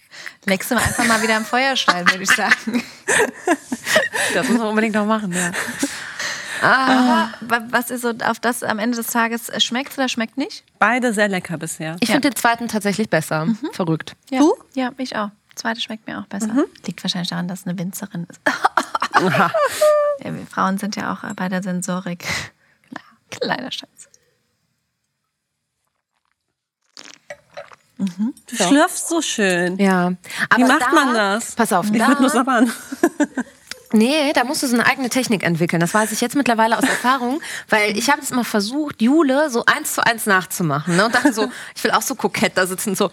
[0.46, 2.84] nächstes Mal einfach mal wieder am Feuer stellen, würde ich sagen.
[4.34, 5.52] das muss man unbedingt noch machen, ja.
[6.62, 10.64] Aber wa- was ist so auf das am Ende des Tages, schmeckt oder schmeckt nicht?
[10.80, 11.98] Beide sehr lecker bisher.
[12.00, 13.48] Ich finde den zweiten tatsächlich besser.
[13.74, 14.16] Verrückt.
[14.30, 14.40] Ja.
[14.40, 14.56] Du?
[14.74, 15.30] Ja, ich auch.
[15.56, 16.50] Zweite schmeckt mir auch besser.
[16.86, 18.40] Liegt wahrscheinlich daran, dass es eine Winzerin ist.
[19.22, 19.50] ja,
[20.24, 22.26] wir Frauen sind ja auch bei der Sensorik.
[23.41, 24.09] Kleiner Schatz.
[27.97, 29.78] Du schlürfst so schön.
[29.78, 30.13] Ja.
[30.49, 31.55] Aber Wie macht da, man das?
[31.55, 32.71] Pass auf, Ich da, würde nur sabbern.
[33.91, 35.80] Nee, da musst du so eine eigene Technik entwickeln.
[35.80, 39.63] Das weiß ich jetzt mittlerweile aus Erfahrung, weil ich habe es immer versucht, Jule so
[39.65, 40.97] eins zu eins nachzumachen.
[40.97, 41.05] Ne?
[41.05, 43.09] Und dachte so, ich will auch so kokett da sitzen, so.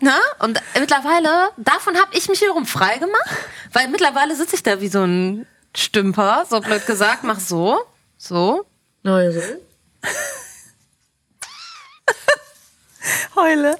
[0.00, 0.16] Na?
[0.38, 3.36] Und mittlerweile, davon habe ich mich wiederum frei gemacht,
[3.72, 5.46] weil mittlerweile sitze ich da wie so ein
[5.76, 7.78] Stümper, so blöd gesagt, mach so,
[8.18, 8.66] so.
[9.02, 9.40] Na, so.
[13.36, 13.78] Heule.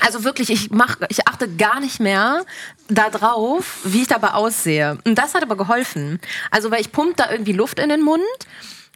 [0.00, 2.44] Also wirklich, ich mach, ich achte gar nicht mehr
[2.88, 4.98] darauf, wie ich dabei aussehe.
[5.04, 6.18] Und das hat aber geholfen.
[6.50, 8.22] Also, weil ich pump da irgendwie Luft in den Mund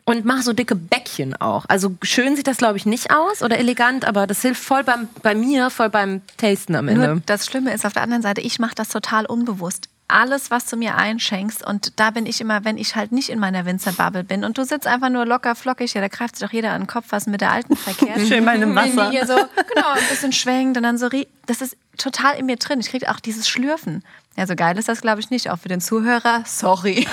[0.04, 1.64] und mache so dicke Bäckchen auch.
[1.68, 5.08] Also schön sieht das, glaube ich, nicht aus oder elegant, aber das hilft voll beim,
[5.22, 7.06] bei mir, voll beim Tasten am Ende.
[7.06, 9.88] Nur das Schlimme ist auf der anderen Seite, ich mache das total unbewusst.
[10.12, 13.38] Alles, was du mir einschenkst, und da bin ich immer, wenn ich halt nicht in
[13.38, 16.52] meiner Winzerbubble bin und du sitzt einfach nur locker flockig, ja, da greift sich doch
[16.52, 18.20] jeder an den Kopf, was mit der alten verkehrt.
[18.28, 19.10] Schön die Wasser.
[19.10, 21.08] Hier so, genau, ein bisschen schwenkt und dann so,
[21.46, 22.80] das ist total in mir drin.
[22.80, 24.04] Ich kriege auch dieses Schlürfen.
[24.36, 25.50] Ja, so geil ist das, glaube ich, nicht.
[25.50, 27.06] Auch für den Zuhörer, sorry.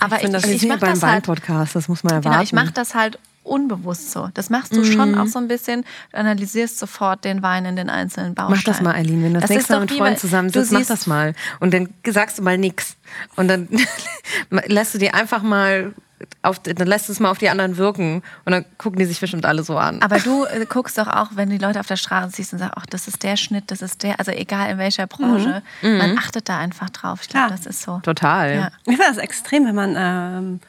[0.00, 2.14] Aber ich, finde das- ich, ich ja mache beim das halt Weinpodcast, das muss man
[2.14, 2.30] erwarten.
[2.30, 4.28] Genau, ich mache das halt unbewusst so.
[4.34, 5.18] Das machst du schon Mhm.
[5.20, 5.84] auch so ein bisschen.
[6.12, 8.56] Du analysierst sofort den Wein in den einzelnen Bausteinen.
[8.58, 9.22] Mach das mal, Eileen.
[9.22, 11.34] Wenn du das, ist nächste Mal mit Freunden weil zusammensitzt, du mach siehst- das mal.
[11.60, 12.96] Und dann sagst du mal nix.
[13.36, 13.68] Und dann
[14.66, 15.94] lässt du die einfach mal
[16.40, 18.22] auf, dann lässt es mal auf die anderen wirken.
[18.46, 20.00] Und dann gucken die sich bestimmt alle so an.
[20.02, 22.58] Aber du äh, guckst doch auch, wenn du die Leute auf der Straße siehst und
[22.58, 26.16] sagst, ach, das ist der Schnitt, das ist der, also egal in welcher Branche, man
[26.18, 27.20] achtet da einfach drauf.
[27.22, 27.56] Ich glaube, Klar.
[27.58, 28.00] das ist so.
[28.02, 28.54] Total.
[28.54, 28.66] Ja.
[28.86, 30.60] Ich finde das extrem, wenn man, ähm,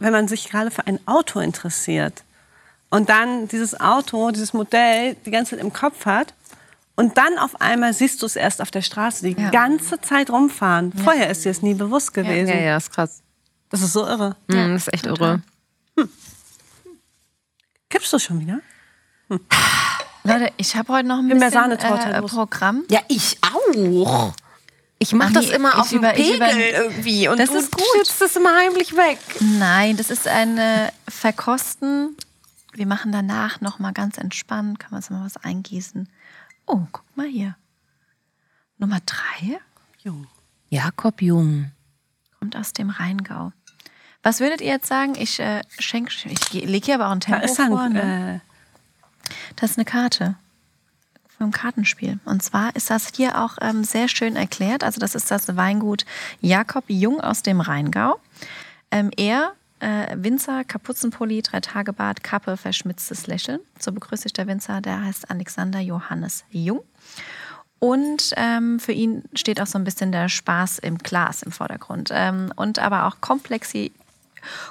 [0.00, 2.22] wenn man sich gerade für ein Auto interessiert
[2.90, 6.34] und dann dieses Auto, dieses Modell die ganze Zeit im Kopf hat
[6.96, 9.50] und dann auf einmal siehst du es erst auf der Straße die Ja.
[9.50, 10.92] ganze Zeit rumfahren.
[10.92, 12.48] Vorher ist dir es nie bewusst gewesen.
[12.48, 13.22] Ja, ja, ist krass.
[13.70, 14.36] Das ist so irre.
[14.48, 15.42] Mm, das ist echt total.
[15.96, 16.08] irre.
[17.90, 18.60] Kippst du schon wieder?
[20.24, 22.22] Leute, ich habe heute noch ein bisschen Sahnetorte, äh.
[22.22, 22.84] Programm.
[22.90, 24.32] Ja, ich auch.
[25.00, 27.84] Ich mache Ach das immer auf dem Pegel über- irgendwie und Das du ist gut.
[27.96, 29.18] schützt es immer heimlich weg.
[29.40, 30.58] Nein, das ist ein
[31.08, 32.16] Verkosten.
[32.72, 34.78] Wir machen danach noch mal ganz entspannt.
[34.80, 36.08] Kann man uns mal was eingießen.
[36.66, 37.56] Oh, guck mal hier.
[38.78, 39.60] Nummer drei
[40.00, 40.26] Jung.
[40.68, 41.70] Jakob Jung.
[42.38, 43.52] kommt aus dem Rheingau.
[44.22, 45.14] Was würdet ihr jetzt sagen?
[45.16, 47.88] Ich äh, schenke, ich lege hier aber auch ein Da Tempo ist dann, vor.
[47.88, 48.42] Ne?
[48.42, 50.36] äh, Das ist eine Karte
[51.38, 52.18] vom Kartenspiel.
[52.24, 54.84] Und zwar ist das hier auch ähm, sehr schön erklärt.
[54.84, 56.04] Also das ist das Weingut
[56.40, 58.18] Jakob Jung aus dem Rheingau.
[58.90, 63.60] Ähm, er, äh, Winzer, Kapuzenpulli, Drei-Tage-Bart, Kappe, verschmitztes Lächeln.
[63.78, 66.80] So begrüße ich der Winzer, der heißt Alexander Johannes Jung.
[67.78, 72.10] Und ähm, für ihn steht auch so ein bisschen der Spaß im Glas im Vordergrund.
[72.12, 73.92] Ähm, und aber auch Komplexi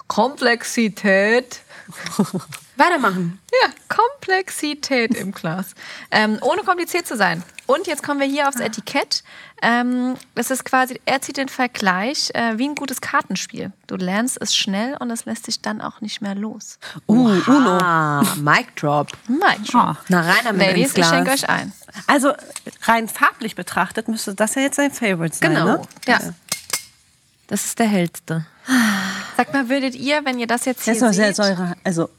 [0.08, 1.62] Komplexität
[2.76, 3.40] Weitermachen.
[3.62, 5.68] ja, Komplexität im Glas.
[6.12, 7.44] Ähm, ohne kompliziert zu sein.
[7.66, 9.24] Und jetzt kommen wir hier aufs Etikett.
[9.62, 13.72] Ähm, das ist quasi, er zieht den Vergleich äh, wie ein gutes Kartenspiel.
[13.88, 16.78] Du lernst es schnell und es lässt sich dann auch nicht mehr los.
[17.08, 18.22] uh, Uno.
[18.36, 19.08] Mic Drop.
[19.28, 19.98] Mein schon.
[20.10, 21.74] Na, rein damit Ladies, ins ich schenke euch ein.
[22.06, 22.34] Also
[22.84, 25.54] rein farblich betrachtet müsste das ja jetzt sein Favorite sein.
[25.54, 25.66] Genau.
[25.66, 25.82] Ne?
[26.08, 26.20] Ja.
[27.48, 28.46] Das ist der hellste.
[29.38, 31.36] Sag mal, würdet ihr, wenn ihr das jetzt Der hier ist doch sehr seht...
[31.38, 31.76] Säure.
[31.84, 32.10] Also,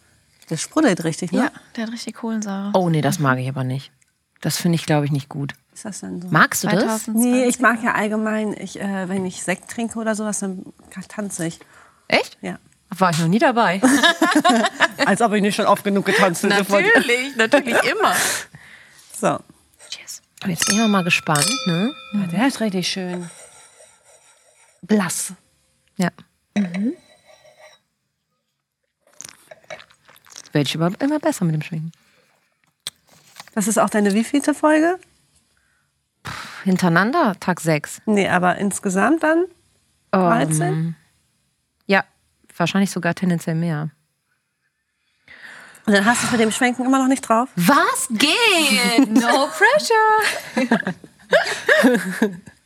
[0.49, 1.41] der sprudelt richtig, ne?
[1.41, 2.71] Ja, der hat richtig Kohlensäure.
[2.75, 3.93] Oh nee, das mag ich aber nicht.
[4.41, 5.53] Das finde ich, glaube ich, nicht gut.
[5.75, 6.29] Ist das denn so?
[6.31, 7.05] Magst du das?
[7.05, 7.15] 2020.
[7.15, 10.65] Nee, ich mag ja allgemein, ich, äh, wenn ich Sekt trinke oder sowas, dann
[11.09, 11.61] tanze ich.
[12.07, 12.39] Echt?
[12.41, 12.59] Ja.
[12.97, 13.83] War ich noch nie dabei.
[15.05, 16.55] Als ob ich nicht schon oft genug getanzt hätte.
[16.55, 18.15] natürlich, natürlich immer.
[19.21, 19.39] So.
[19.91, 20.23] Cheers.
[20.47, 21.93] Jetzt bin ich mal gespannt, ne?
[22.15, 23.29] Ja, der ist richtig schön.
[24.83, 25.33] Blass.
[25.97, 26.11] Ja.
[30.53, 31.93] Werde ich aber immer besser mit dem Schwingen.
[33.55, 34.99] Das ist auch deine wievielte Folge?
[36.65, 38.03] Hintereinander, Tag 6.
[38.07, 39.47] Nee, aber insgesamt dann
[40.11, 40.97] 13?
[41.87, 42.05] Ja,
[42.57, 43.91] wahrscheinlich sogar tendenziell mehr.
[45.87, 47.49] Und dann hast du es mit dem Schwenken immer noch nicht drauf?
[47.57, 49.11] Was geht?
[49.11, 50.95] No pressure.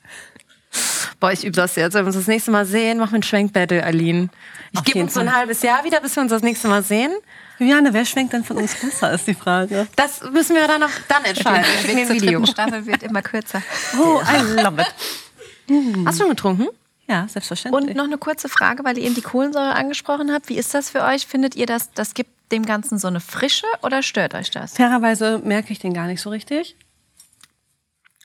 [1.23, 1.95] Boah, ich übe das jetzt.
[1.95, 4.29] Wenn wir uns das nächste Mal sehen, machen wir ein Schwenkbattle, Aline.
[4.73, 7.13] Ich gebe uns so ein halbes Jahr wieder, bis wir uns das nächste Mal sehen.
[7.61, 9.87] Juliane, wer schwenkt denn von uns besser, ist die Frage.
[9.95, 11.65] Das müssen wir dann noch dann entscheiden.
[11.87, 12.41] Der Weg zur Video.
[12.41, 13.63] dritten Staffel wird immer kürzer.
[13.97, 16.07] Oh, I love it.
[16.07, 16.67] Hast du schon getrunken?
[17.07, 17.91] Ja, selbstverständlich.
[17.91, 20.49] Und noch eine kurze Frage, weil ihr eben die Kohlensäure angesprochen habt.
[20.49, 21.29] Wie ist das für euch?
[21.29, 24.75] Findet ihr, das, das gibt dem Ganzen so eine Frische oder stört euch das?
[24.75, 26.75] Fairerweise merke ich den gar nicht so richtig.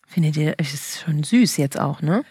[0.08, 2.26] Findet ihr, es ist schon süß jetzt auch, ne?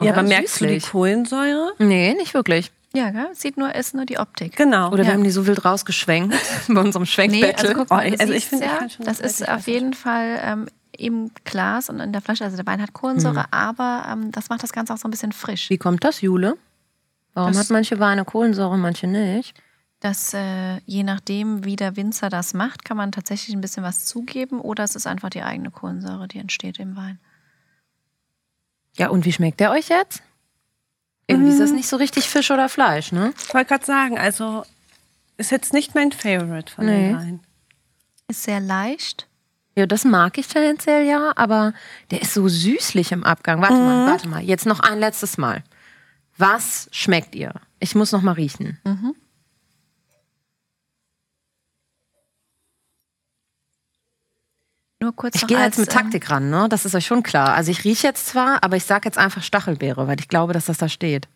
[0.00, 0.80] Ja, aber merkst du die?
[0.80, 1.72] Kohlensäure?
[1.78, 2.72] Nee, nicht wirklich.
[2.94, 3.28] Ja, gell?
[3.34, 4.56] Sieht nur, ist nur die Optik.
[4.56, 4.88] Genau.
[4.88, 5.12] Oder wir Ja.
[5.12, 6.34] haben die so wild rausgeschwenkt
[6.68, 7.56] bei unserem Nee, Schwenkbattle.
[7.68, 11.88] also guck Oh, also ich finde, ja, das ist auf jeden Fall ähm, im Glas
[11.88, 12.44] und in der Flasche.
[12.44, 15.30] Also der Wein hat Kohlensäure, aber ähm, das macht das Ganze auch so ein bisschen
[15.32, 15.70] frisch.
[15.70, 16.56] Wie kommt das, Jule?
[17.34, 19.54] Warum Das- hat manche Weine Kohlensäure, manche nicht?
[20.00, 24.06] Das, äh, je nachdem, wie der Winzer das macht, kann man tatsächlich ein bisschen was
[24.06, 27.20] zugeben oder es ist einfach die eigene Kohlensäure, die entsteht im Wein.
[29.00, 30.22] Ja, und wie schmeckt der euch jetzt?
[31.26, 33.32] Irgendwie ist das nicht so richtig Fisch oder Fleisch, ne?
[33.46, 34.62] Ich wollte gerade sagen, also
[35.38, 37.08] ist jetzt nicht mein Favorite von Nee.
[37.08, 37.40] den Weinen.
[38.28, 39.26] Ist sehr leicht.
[39.74, 41.72] Ja, das mag ich tendenziell ja, aber
[42.10, 43.62] der ist so süßlich im Abgang.
[43.62, 44.42] Warte mal, warte mal.
[44.42, 45.64] Jetzt noch ein letztes Mal.
[46.36, 47.54] Was schmeckt ihr?
[47.78, 48.78] Ich muss noch mal riechen.
[55.02, 56.68] Nur kurz Ich gehe jetzt mit ähm, Taktik ran, ne?
[56.68, 57.54] Das ist euch schon klar.
[57.54, 60.66] Also ich rieche jetzt zwar, aber ich sage jetzt einfach Stachelbeere, weil ich glaube, dass
[60.66, 61.26] das da steht.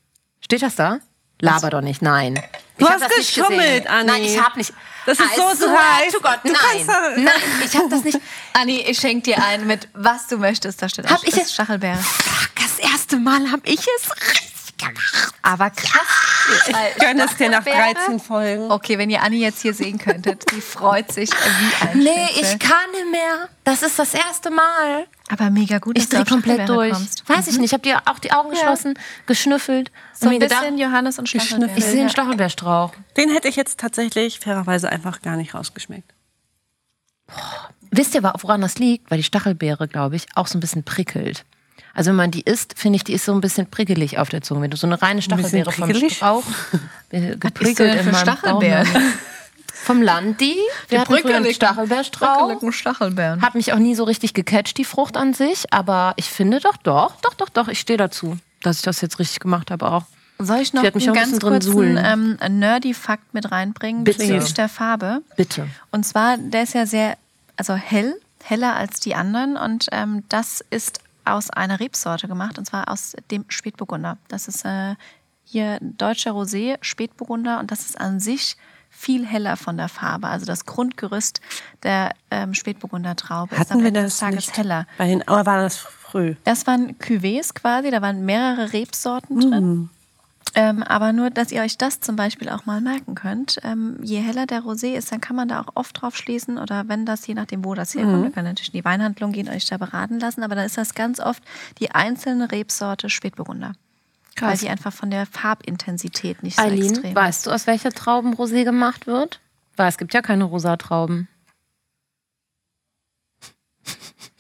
[0.41, 0.99] Steht das da?
[1.41, 2.35] Laber doch nicht, nein.
[2.79, 3.87] Du Ich hast geschummelt.
[3.87, 4.07] Anni.
[4.07, 4.73] Nein, ich habe nicht.
[5.07, 6.15] Das ist so swear dreist.
[6.15, 6.87] to Gott, Du nein,
[7.25, 7.35] nein,
[7.65, 8.19] ich habe das nicht.
[8.53, 10.81] Anni, ich schenke dir ein mit was du möchtest.
[10.81, 11.97] Da steht Hab auch ich Stachelbeere.
[11.99, 15.35] Fuck, das erste Mal habe ich es richtig gemacht.
[15.43, 15.91] Aber krass.
[15.93, 16.34] weil
[16.68, 18.70] Ich gönne es dir nach Stachelbeere- 13 Folgen.
[18.70, 22.59] Okay, wenn ihr Anni jetzt hier sehen könntet, sie freut sich wie ein Nee, ich
[22.59, 23.49] kann nicht mehr.
[23.64, 25.07] Das ist das erste Mal.
[25.30, 26.92] Aber mega gut, Ich dass du drehe komplett durch.
[26.92, 27.28] kommst.
[27.28, 27.68] Weiß ich nicht.
[27.68, 29.90] Ich habe dir auch die Augen geschlossen, geschnüffelt.
[30.12, 31.70] So ein mir gedacht, bisschen Johannes und Stachelbeere.
[31.76, 32.09] ich sehe einen Ja.
[32.11, 32.92] Stachelbeerstrauch.
[33.16, 36.12] Den hätte ich jetzt tatsächlich fairerweise einfach gar nicht rausgeschmeckt.
[37.90, 39.11] Wisst ihr, woran das liegt?
[39.11, 41.45] Weil die Stachelbeere, glaube ich, auch so ein bisschen prickelt.
[41.95, 44.42] Also wenn man die isst, finde ich, die ist so ein bisschen prickelig auf der
[44.42, 44.62] Zunge.
[44.62, 46.16] Wenn du so eine reine Stachelbeere vom prickelig?
[46.16, 46.42] Strauch
[47.11, 48.88] äh, geprickelt in für meinem Stachelbeeren?
[49.84, 50.57] Vom Landi.
[50.88, 52.72] Wir hatten früher einen Stachelbeerstrauch.
[52.72, 53.42] Stachelbeeren.
[53.42, 55.70] Hat mich auch nie so richtig gecatcht, die Frucht an sich.
[55.74, 57.68] Aber ich finde doch, doch, doch, doch, doch.
[57.68, 60.05] Ich stehe dazu, dass ich das jetzt richtig gemacht habe auch.
[60.38, 64.18] Soll ich noch Ich einen ein ganz drin kurzen ähm, Nerdy-Fakt mit reinbringen Bitte.
[64.18, 65.20] bezüglich der Farbe?
[65.36, 65.68] Bitte.
[65.90, 67.18] Und zwar, der ist ja sehr,
[67.57, 69.59] also hell, heller als die anderen.
[69.59, 74.18] Und ähm, das ist aus einer Rebsorte gemacht, und zwar aus dem Spätburgunder.
[74.29, 74.95] Das ist äh,
[75.45, 78.57] hier deutscher Rosé, Spätburgunder, und das ist an sich
[78.91, 80.29] viel heller von der Farbe.
[80.29, 81.41] Also das Grundgerüst
[81.83, 84.87] der ähm, Spätburgunder Traube ist Hatten am wir Ende das des Tages nicht heller.
[84.99, 86.37] Bei den, aber war das früh?
[86.45, 89.91] Das waren Cuvées quasi, da waren mehrere Rebsorten drin.
[90.57, 93.59] Ähm, aber nur, dass ihr euch das zum Beispiel auch mal merken könnt.
[93.64, 96.88] Ähm, je heller der Rosé ist, dann kann man da auch oft drauf schließen oder
[96.88, 99.48] wenn das, je nachdem, wo das herkommt, dann könnt ihr natürlich in die Weinhandlung gehen,
[99.48, 100.42] euch da beraten lassen.
[100.44, 101.42] Aber dann ist das ganz oft
[101.78, 103.72] die einzelne Rebsorte Spätburgunder.
[104.36, 104.61] Weil Krass.
[104.61, 108.64] die einfach von der Farbintensität nicht so Eileen, extrem weißt du, aus welcher Trauben Rosé
[108.64, 109.40] gemacht wird?
[109.76, 111.28] Weil es gibt ja keine Rosatrauben.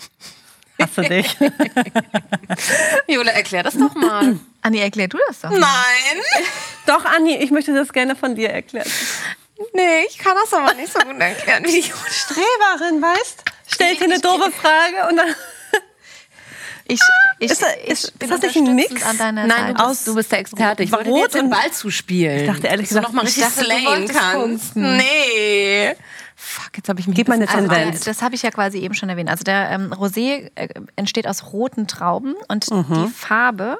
[0.84, 1.36] Hasse dich.
[3.08, 4.38] Jule, erklär das doch mal.
[4.62, 5.50] Anni, erklär du das doch.
[5.50, 5.58] mal.
[5.60, 6.22] Nein.
[6.86, 8.88] Doch, Anni, ich möchte das gerne von dir erklären.
[9.72, 12.10] Nee, ich kann das aber nicht so gut erklären wie die Jule.
[12.10, 13.42] Streberin, weißt?
[13.72, 15.34] Stellt dir eine doofe Frage und dann.
[16.86, 17.00] Ich,
[17.38, 19.02] ich, Ist das- ich bin ist das nicht ein Mix?
[19.04, 19.88] an deiner Nein, du Seite.
[19.88, 20.82] bist, du bist der Experte.
[20.82, 22.40] Ich wollte dir jetzt den Ball zuspielen.
[22.40, 24.76] Ich dachte ehrlich dass du gesagt, noch mal ich richtig du wolltest kannst.
[24.76, 25.96] Nee.
[26.36, 27.96] Fuck, jetzt habe ich mich Gib mal eine Tendenz.
[27.96, 29.30] Also, das habe ich ja quasi eben schon erwähnt.
[29.30, 33.78] Also der ähm, Rosé äh, entsteht aus roten Trauben und die Farbe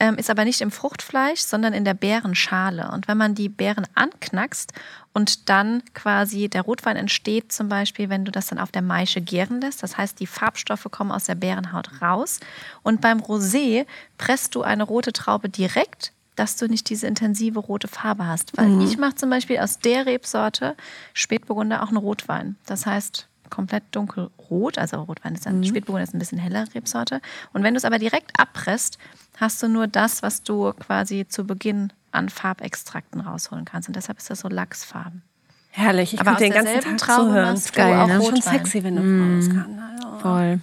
[0.00, 2.90] ähm, ist aber nicht im Fruchtfleisch, sondern in der Beerenschale.
[2.92, 4.72] Und wenn man die Beeren anknackst
[5.12, 9.20] und dann quasi der Rotwein entsteht, zum Beispiel, wenn du das dann auf der Maische
[9.20, 12.40] gären lässt, das heißt, die Farbstoffe kommen aus der Beerenhaut raus.
[12.82, 13.86] Und beim Rosé
[14.18, 18.56] presst du eine rote Traube direkt dass du nicht diese intensive rote Farbe hast.
[18.56, 20.76] Weil ich mache zum Beispiel aus der Rebsorte
[21.12, 22.56] Spätburgunder auch einen Rotwein.
[22.66, 27.20] Das heißt komplett dunkelrot, also Rotwein ist ein Spätburgunder ist ein bisschen heller Rebsorte.
[27.52, 28.98] Und wenn du es aber direkt abpresst,
[29.36, 33.88] hast du nur das, was du quasi zu Beginn an Farbextrakten rausholen kannst.
[33.88, 35.22] Und deshalb ist das so Lachsfarben.
[35.70, 37.54] Herrlich, ich Aber könnte den ganzen Tag Traube zuhören.
[37.56, 38.22] du Geil, auch ne?
[38.22, 39.78] Schon sexy, wenn eine Frau das kann.
[39.78, 40.18] Also.
[40.18, 40.60] Voll.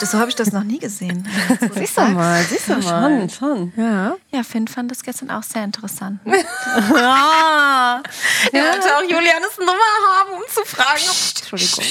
[0.00, 1.26] Das, so habe ich das noch nie gesehen.
[1.74, 3.28] Siehst du mal, siehst du mal.
[3.28, 3.72] Schon, schon.
[3.76, 4.16] Ja.
[4.32, 6.20] Ja, Finn fand das gestern auch sehr interessant.
[6.96, 8.02] Ah,
[8.52, 9.72] Er wollte auch Julianes Nummer
[10.08, 11.16] haben, um zu fragen, ob...
[11.38, 11.84] Entschuldigung.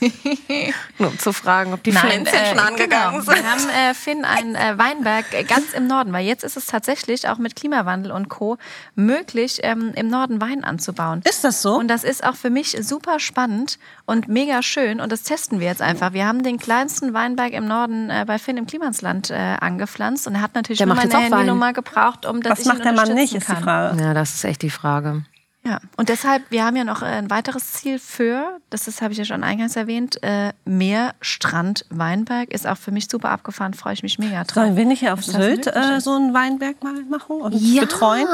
[0.98, 3.32] Nur um zu fragen, ob die Pflänzchen schon angegangen genau.
[3.32, 3.42] sind.
[3.42, 6.66] Wir haben äh, Finn einen äh, Weinberg äh, ganz im Norden, weil jetzt ist es
[6.66, 8.58] tatsächlich auch mit Klimawandel und Co.
[8.94, 11.22] möglich, ähm, im Norden Wein anzubauen.
[11.28, 11.76] Ist das so?
[11.76, 15.00] Und das ist auch für mich super spannend und mega schön.
[15.00, 16.12] Und das testen wir jetzt einfach.
[16.12, 20.26] Wir haben den kleinsten Weinberg im Norden äh, bei Finn im Klimansland äh, angepflanzt.
[20.26, 21.14] Und er hat natürlich Der nur meine.
[21.14, 23.62] Handynummer gebraucht, um dass Was ich ihn macht der Mann nicht, unterstützen ist die kann.
[23.62, 24.02] Frage.
[24.02, 25.24] Ja, das ist echt die Frage.
[25.66, 29.12] Ja, und deshalb, wir haben ja noch äh, ein weiteres Ziel für, das ist, habe
[29.12, 33.72] ich ja schon eingangs erwähnt, äh, Meer, Strand, Weinberg ist auch für mich super abgefahren,
[33.72, 34.54] freue ich mich mega drauf.
[34.54, 37.80] Sollen wir nicht auf Sylt äh, so einen Weinberg mal machen und Ja.
[37.80, 38.26] betreuen?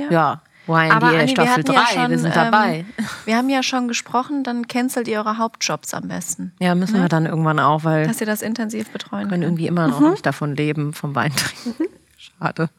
[0.00, 0.10] Ja.
[0.10, 0.42] Ja.
[0.68, 2.84] YMDA Aber Anni, wir Staffel hatten 3, ja schon, wir sind dabei.
[2.96, 6.52] Ähm, wir haben ja schon gesprochen, dann cancelt ihr eure Hauptjobs am besten.
[6.60, 9.44] Ja, müssen wir dann irgendwann auch, weil Dass ihr das intensiv betreuen wir können könnt.
[9.44, 11.84] irgendwie immer noch nicht davon leben, vom Wein trinken.
[12.16, 12.70] Schade.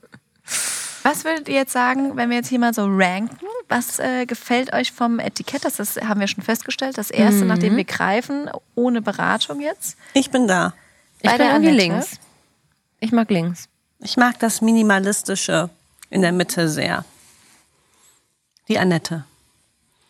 [1.04, 3.38] Was würdet ihr jetzt sagen, wenn wir jetzt hier mal so ranken?
[3.68, 5.66] Was äh, gefällt euch vom Etikett?
[5.66, 6.98] Das, das haben wir schon festgestellt.
[6.98, 9.98] Das erste, nachdem wir greifen, ohne Beratung jetzt.
[10.14, 10.74] Ich bin da.
[11.18, 11.88] Ich Bei bin der irgendwie Annette.
[11.94, 12.20] links.
[13.00, 13.68] Ich mag links.
[14.00, 15.70] Ich mag das Minimalistische
[16.10, 17.04] in der Mitte sehr.
[18.70, 19.26] Die Annette.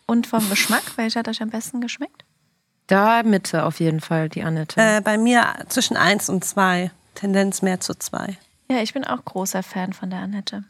[0.06, 2.24] Und vom Geschmack, welcher hat euch am besten geschmeckt?
[2.86, 4.80] Da Mitte auf jeden Fall, die Annette.
[4.80, 6.90] Äh, bei mir zwischen 1 und 2.
[7.14, 8.36] Tendenz mehr zu 2.
[8.70, 10.64] Ja, ich bin auch großer Fan von der Annette.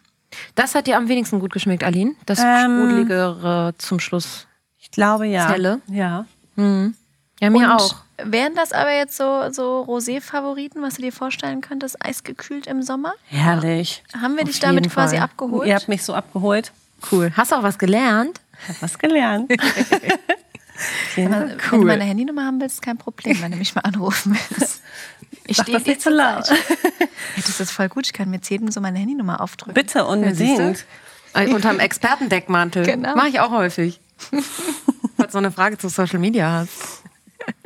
[0.55, 2.15] Das hat dir am wenigsten gut geschmeckt, Aline?
[2.27, 4.47] Das Ähm, sprudeligere zum Schluss.
[4.79, 5.49] Ich glaube ja.
[5.49, 5.81] Helle?
[5.89, 6.27] Ja.
[6.57, 7.97] Ja, mir Und auch.
[8.23, 13.13] Wären das aber jetzt so, so Rosé-Favoriten, was du dir vorstellen könntest, eisgekühlt im Sommer?
[13.27, 14.05] Herrlich.
[14.21, 15.25] Haben wir dich Auf damit jeden quasi Fall.
[15.25, 15.67] abgeholt?
[15.67, 16.71] Ihr habt mich so abgeholt.
[17.11, 17.33] Cool.
[17.37, 18.41] Hast du auch was gelernt?
[18.63, 19.51] Ich habe was gelernt.
[21.17, 21.49] ja.
[21.71, 24.81] Wenn du meine Handynummer haben willst, kein Problem, wenn du mich mal anrufen willst.
[25.47, 26.47] Ich stehe das dir nicht zu laut.
[26.47, 26.61] Seite.
[27.37, 28.07] Ja, das ist voll gut.
[28.07, 29.75] Ich kann mir jetzt jedem so meine Handynummer aufdrücken.
[29.75, 30.85] Bitte, unbedingt.
[31.33, 32.85] Äh, Unterm Expertendeckmantel.
[32.85, 33.17] Genau.
[33.17, 34.01] Mache ich auch häufig.
[35.17, 37.03] Falls du eine Frage zu Social Media hast.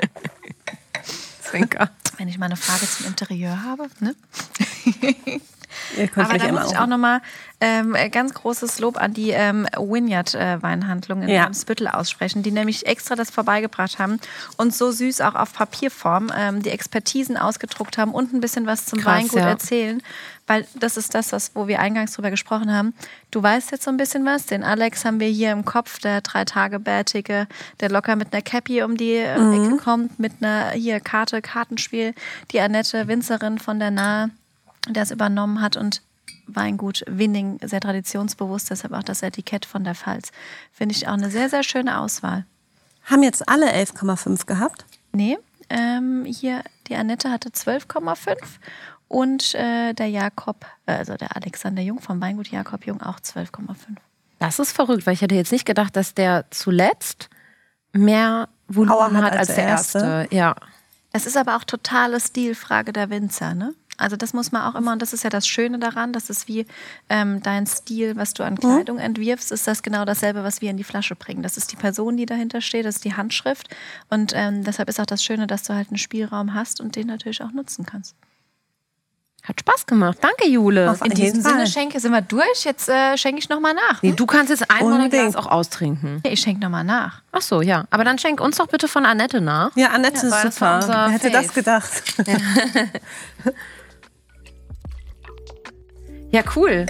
[1.42, 1.90] Zwinker.
[2.16, 3.88] Wenn ich mal eine Frage zum Interieur habe.
[4.00, 4.14] Ne?
[6.16, 7.20] Aber da muss ich auch auch nochmal
[7.60, 11.46] ähm, ganz großes Lob an die ähm, Vineyard-Weinhandlung in Ja.
[11.46, 14.20] Eimsbüttel aussprechen, die nämlich extra das vorbeigebracht haben
[14.56, 18.86] und so süß auch auf Papierform ähm, die Expertisen ausgedruckt haben und ein bisschen was
[18.86, 19.48] zum Krass, Weingut ja.
[19.48, 20.02] erzählen.
[20.46, 22.94] Weil das ist das, was, wo wir eingangs drüber gesprochen haben.
[23.30, 24.46] Du weißt jetzt so ein bisschen was.
[24.46, 27.46] Den Alex haben wir hier im Kopf, der drei Tage bärtige,
[27.80, 32.14] der locker mit einer Cappy um die äh, Ecke kommt, mit einer hier Karte, Kartenspiel.
[32.52, 34.30] Die Annette, Winzerin von der Nahe,
[34.94, 36.02] der es übernommen hat und
[36.46, 40.30] Weingut Winning, sehr traditionsbewusst, deshalb auch das Etikett von der Pfalz.
[40.72, 42.44] Finde ich auch eine sehr, sehr schöne Auswahl.
[43.04, 44.84] Haben jetzt alle 11,5 gehabt?
[45.12, 45.38] Nee,
[45.70, 48.36] Ähm, hier, die Annette hatte 12,5
[49.08, 53.74] und äh, der Jakob, also der Alexander Jung vom Weingut Jakob Jung auch 12,5.
[54.38, 57.28] Das ist verrückt, weil ich hätte jetzt nicht gedacht, dass der zuletzt
[57.92, 59.98] mehr Volumen hat hat als als der der erste.
[59.98, 60.34] erste.
[60.36, 60.54] Ja.
[61.12, 63.74] Es ist aber auch totale Stilfrage der Winzer, ne?
[63.98, 66.48] Also das muss man auch immer, und das ist ja das Schöne daran, das ist
[66.48, 66.66] wie
[67.08, 70.76] ähm, dein Stil, was du an Kleidung entwirfst, ist das genau dasselbe, was wir in
[70.76, 71.42] die Flasche bringen.
[71.42, 73.68] Das ist die Person, die dahinter steht, das ist die Handschrift.
[74.08, 77.08] Und ähm, deshalb ist auch das Schöne, dass du halt einen Spielraum hast und den
[77.08, 78.14] natürlich auch nutzen kannst.
[79.44, 80.18] Hat Spaß gemacht.
[80.20, 80.90] Danke, Jule.
[80.90, 81.52] Auf In diesem Fall.
[81.52, 82.64] Sinne schenke, sind wir durch.
[82.64, 84.02] Jetzt äh, schenke ich nochmal nach.
[84.02, 85.08] Nee, du kannst jetzt einmal ein.
[85.10, 86.20] Glas auch austrinken.
[86.24, 87.22] Ich schenke nochmal nach.
[87.32, 87.84] Ach so, ja.
[87.90, 89.74] Aber dann schenk uns doch bitte von Annette nach.
[89.74, 90.80] Ja, Annette Ja, ist super.
[90.86, 91.42] Wer hätte Fave.
[91.44, 92.02] das gedacht?
[92.26, 92.36] Ja,
[96.56, 96.86] cool.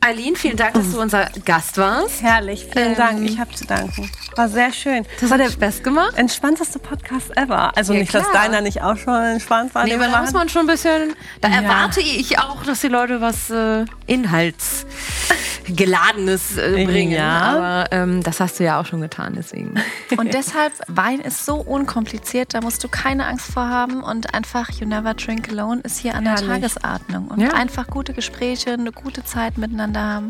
[0.00, 2.22] Eileen, vielen Dank, dass du unser Gast warst.
[2.22, 3.22] Herrlich, vielen Ähm, Dank.
[3.30, 4.10] Ich habe zu danken.
[4.36, 5.04] War sehr schön.
[5.20, 6.14] Das war der Spaß gemacht.
[6.16, 7.76] entspannteste Podcast ever.
[7.76, 8.44] Also Ja, nicht, dass klar.
[8.44, 9.84] deiner nicht auch schon entspannt war.
[9.84, 11.14] Nee, aber da muss man schon ein bisschen.
[11.40, 11.56] Da Ja.
[11.62, 17.12] erwarte ich auch, dass die Leute was äh, Inhaltsgeladenes äh, bringen.
[17.12, 17.30] Ja.
[17.30, 19.74] Aber ähm, das hast du ja auch schon getan, deswegen.
[20.16, 24.02] Und deshalb, Wein ist so unkompliziert, da musst du keine Angst vor haben.
[24.02, 26.48] Und einfach You Never Drink Alone ist hier an der Herrlich.
[26.48, 27.28] Tagesordnung.
[27.28, 27.50] Und Ja.
[27.50, 30.28] einfach gute Gespräche, eine gute Zeit miteinander haben.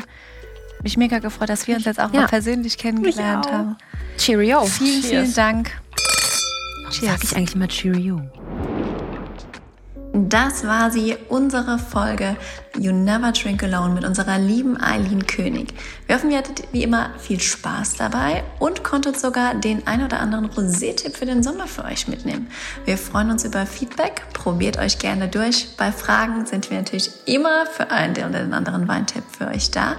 [0.83, 2.21] Mich mega gefreut, dass wir uns jetzt auch Ja.
[2.21, 3.77] mal persönlich kennengelernt haben.
[4.17, 4.65] Cheerio.
[4.65, 5.71] Vielen, vielen Dank.
[6.91, 8.21] Sag ich eigentlich mal Cheerio?
[10.15, 12.35] Das war sie, unsere Folge
[12.77, 15.73] You Never Drink Alone mit unserer lieben Eileen König.
[16.05, 20.19] Wir hoffen, ihr hattet wie immer viel Spaß dabei und konntet sogar den ein oder
[20.19, 22.47] anderen Rosé-Tipp für den Sommer für euch mitnehmen.
[22.85, 25.69] Wir freuen uns über Feedback, probiert euch gerne durch.
[25.77, 29.95] Bei Fragen sind wir natürlich immer für einen oder den anderen Weintipp für euch da.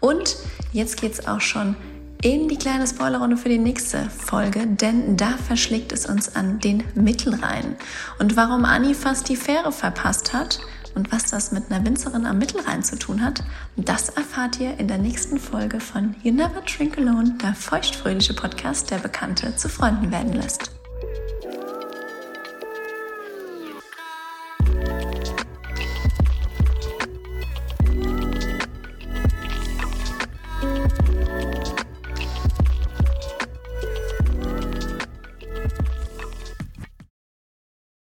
[0.00, 0.36] Und
[0.72, 1.76] jetzt geht's auch schon
[2.22, 6.82] in die kleine Spoilerrunde für die nächste Folge, denn da verschlägt es uns an den
[6.94, 7.76] Mittelrhein.
[8.18, 10.60] Und warum Anni fast die Fähre verpasst hat
[10.94, 13.44] und was das mit einer Winzerin am Mittelrhein zu tun hat,
[13.76, 18.90] das erfahrt ihr in der nächsten Folge von You Never Drink Alone, der feuchtfröhliche Podcast,
[18.90, 20.77] der Bekannte zu Freunden werden lässt.